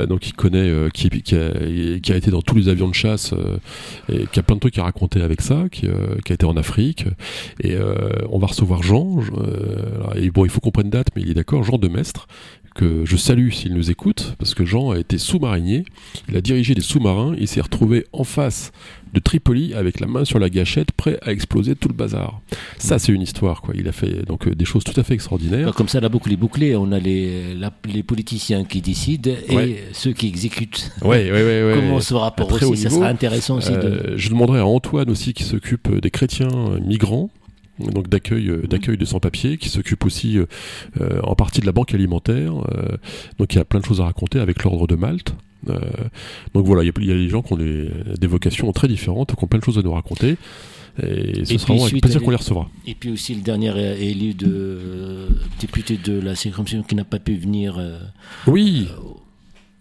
[0.08, 1.52] donc qui connaît, qui, qui, a,
[2.02, 3.34] qui, a, été dans tous les avions de chasse
[4.12, 5.88] et qui a plein de trucs à raconter avec ça, qui,
[6.26, 7.06] qui a été en Afrique.
[7.64, 7.76] Et
[8.30, 9.20] on va recevoir Jean.
[10.16, 11.64] et bon, il faut qu'on prenne date, mais il est d'accord.
[11.64, 12.28] Jean de Mestre,
[12.76, 15.86] que je salue s'il nous écoute, parce que Jean a été sous-marinier,
[16.30, 18.72] il a dirigé des sous-marins, il s'est retrouvé en face
[19.14, 22.42] de Tripoli avec la main sur la gâchette, prêt à exploser tout le bazar.
[22.80, 23.76] Ça, c'est une histoire, quoi.
[23.78, 25.74] Il a fait donc euh, des choses tout à fait extraordinaires.
[25.76, 26.76] Comme ça, la boucle est bouclée.
[26.76, 27.56] On a les,
[27.86, 30.92] les politiciens qui décident et ceux qui exécutent.
[31.04, 33.72] Ouais, ouais, ouais, Comment ce rapport aussi, ça sera intéressant aussi.
[33.72, 36.50] Euh, je demanderai à Antoine aussi qui s'occupe des chrétiens
[36.84, 37.30] migrants
[37.80, 40.46] donc d'accueil euh, d'accueil de sans-papiers, qui s'occupe aussi euh,
[41.02, 42.54] euh, en partie de la banque alimentaire.
[43.40, 45.34] donc il y a plein de choses à raconter avec l'ordre de Malte.
[46.54, 49.48] donc voilà, il y, a des gens qui ont des, vocations très différentes, qui ont
[49.48, 50.38] plein de choses à nous raconter.
[51.02, 52.70] Et ce sera avec plaisir qu'on les recevra.
[52.86, 55.28] Et puis aussi le dernier élu de
[55.60, 57.82] député de la circonscription qui n'a pas pu venir.
[58.46, 58.88] oui.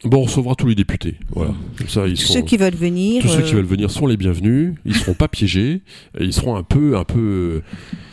[0.05, 1.15] Bon, on recevra tous les députés.
[1.31, 1.53] Voilà.
[1.87, 3.23] ça, ils tous ceux qui veulent venir.
[3.23, 4.75] Tous ceux qui euh, veulent venir sont les bienvenus.
[4.85, 5.83] Ils seront pas piégés.
[6.19, 7.63] Ils seront un peu, un peu,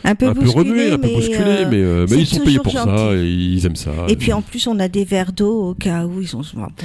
[0.04, 3.12] un peu, remués, un peu bousculés, euh, mais, euh, mais ils sont payés pour ça
[3.14, 3.90] et ils aiment ça.
[4.08, 6.42] Et puis en plus, on a des verres d'eau au cas où ils sont.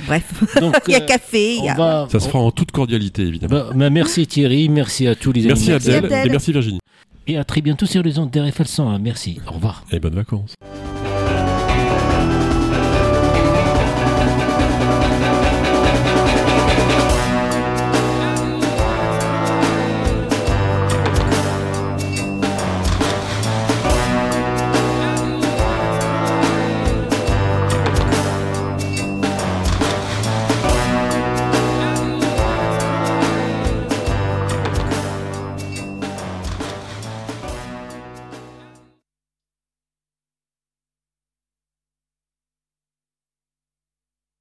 [0.08, 0.44] bref,
[0.88, 1.58] il y a café.
[1.58, 2.08] Y a...
[2.12, 3.66] Ça se fera en toute cordialité, évidemment.
[3.76, 6.80] Bah, merci Thierry, merci à tous les Merci Abdel, et merci Virginie.
[7.28, 9.00] Et à très bientôt sur les ondes d'RFL 101.
[9.00, 9.40] Merci.
[9.48, 9.84] Au revoir.
[9.92, 10.54] Et bonnes vacances.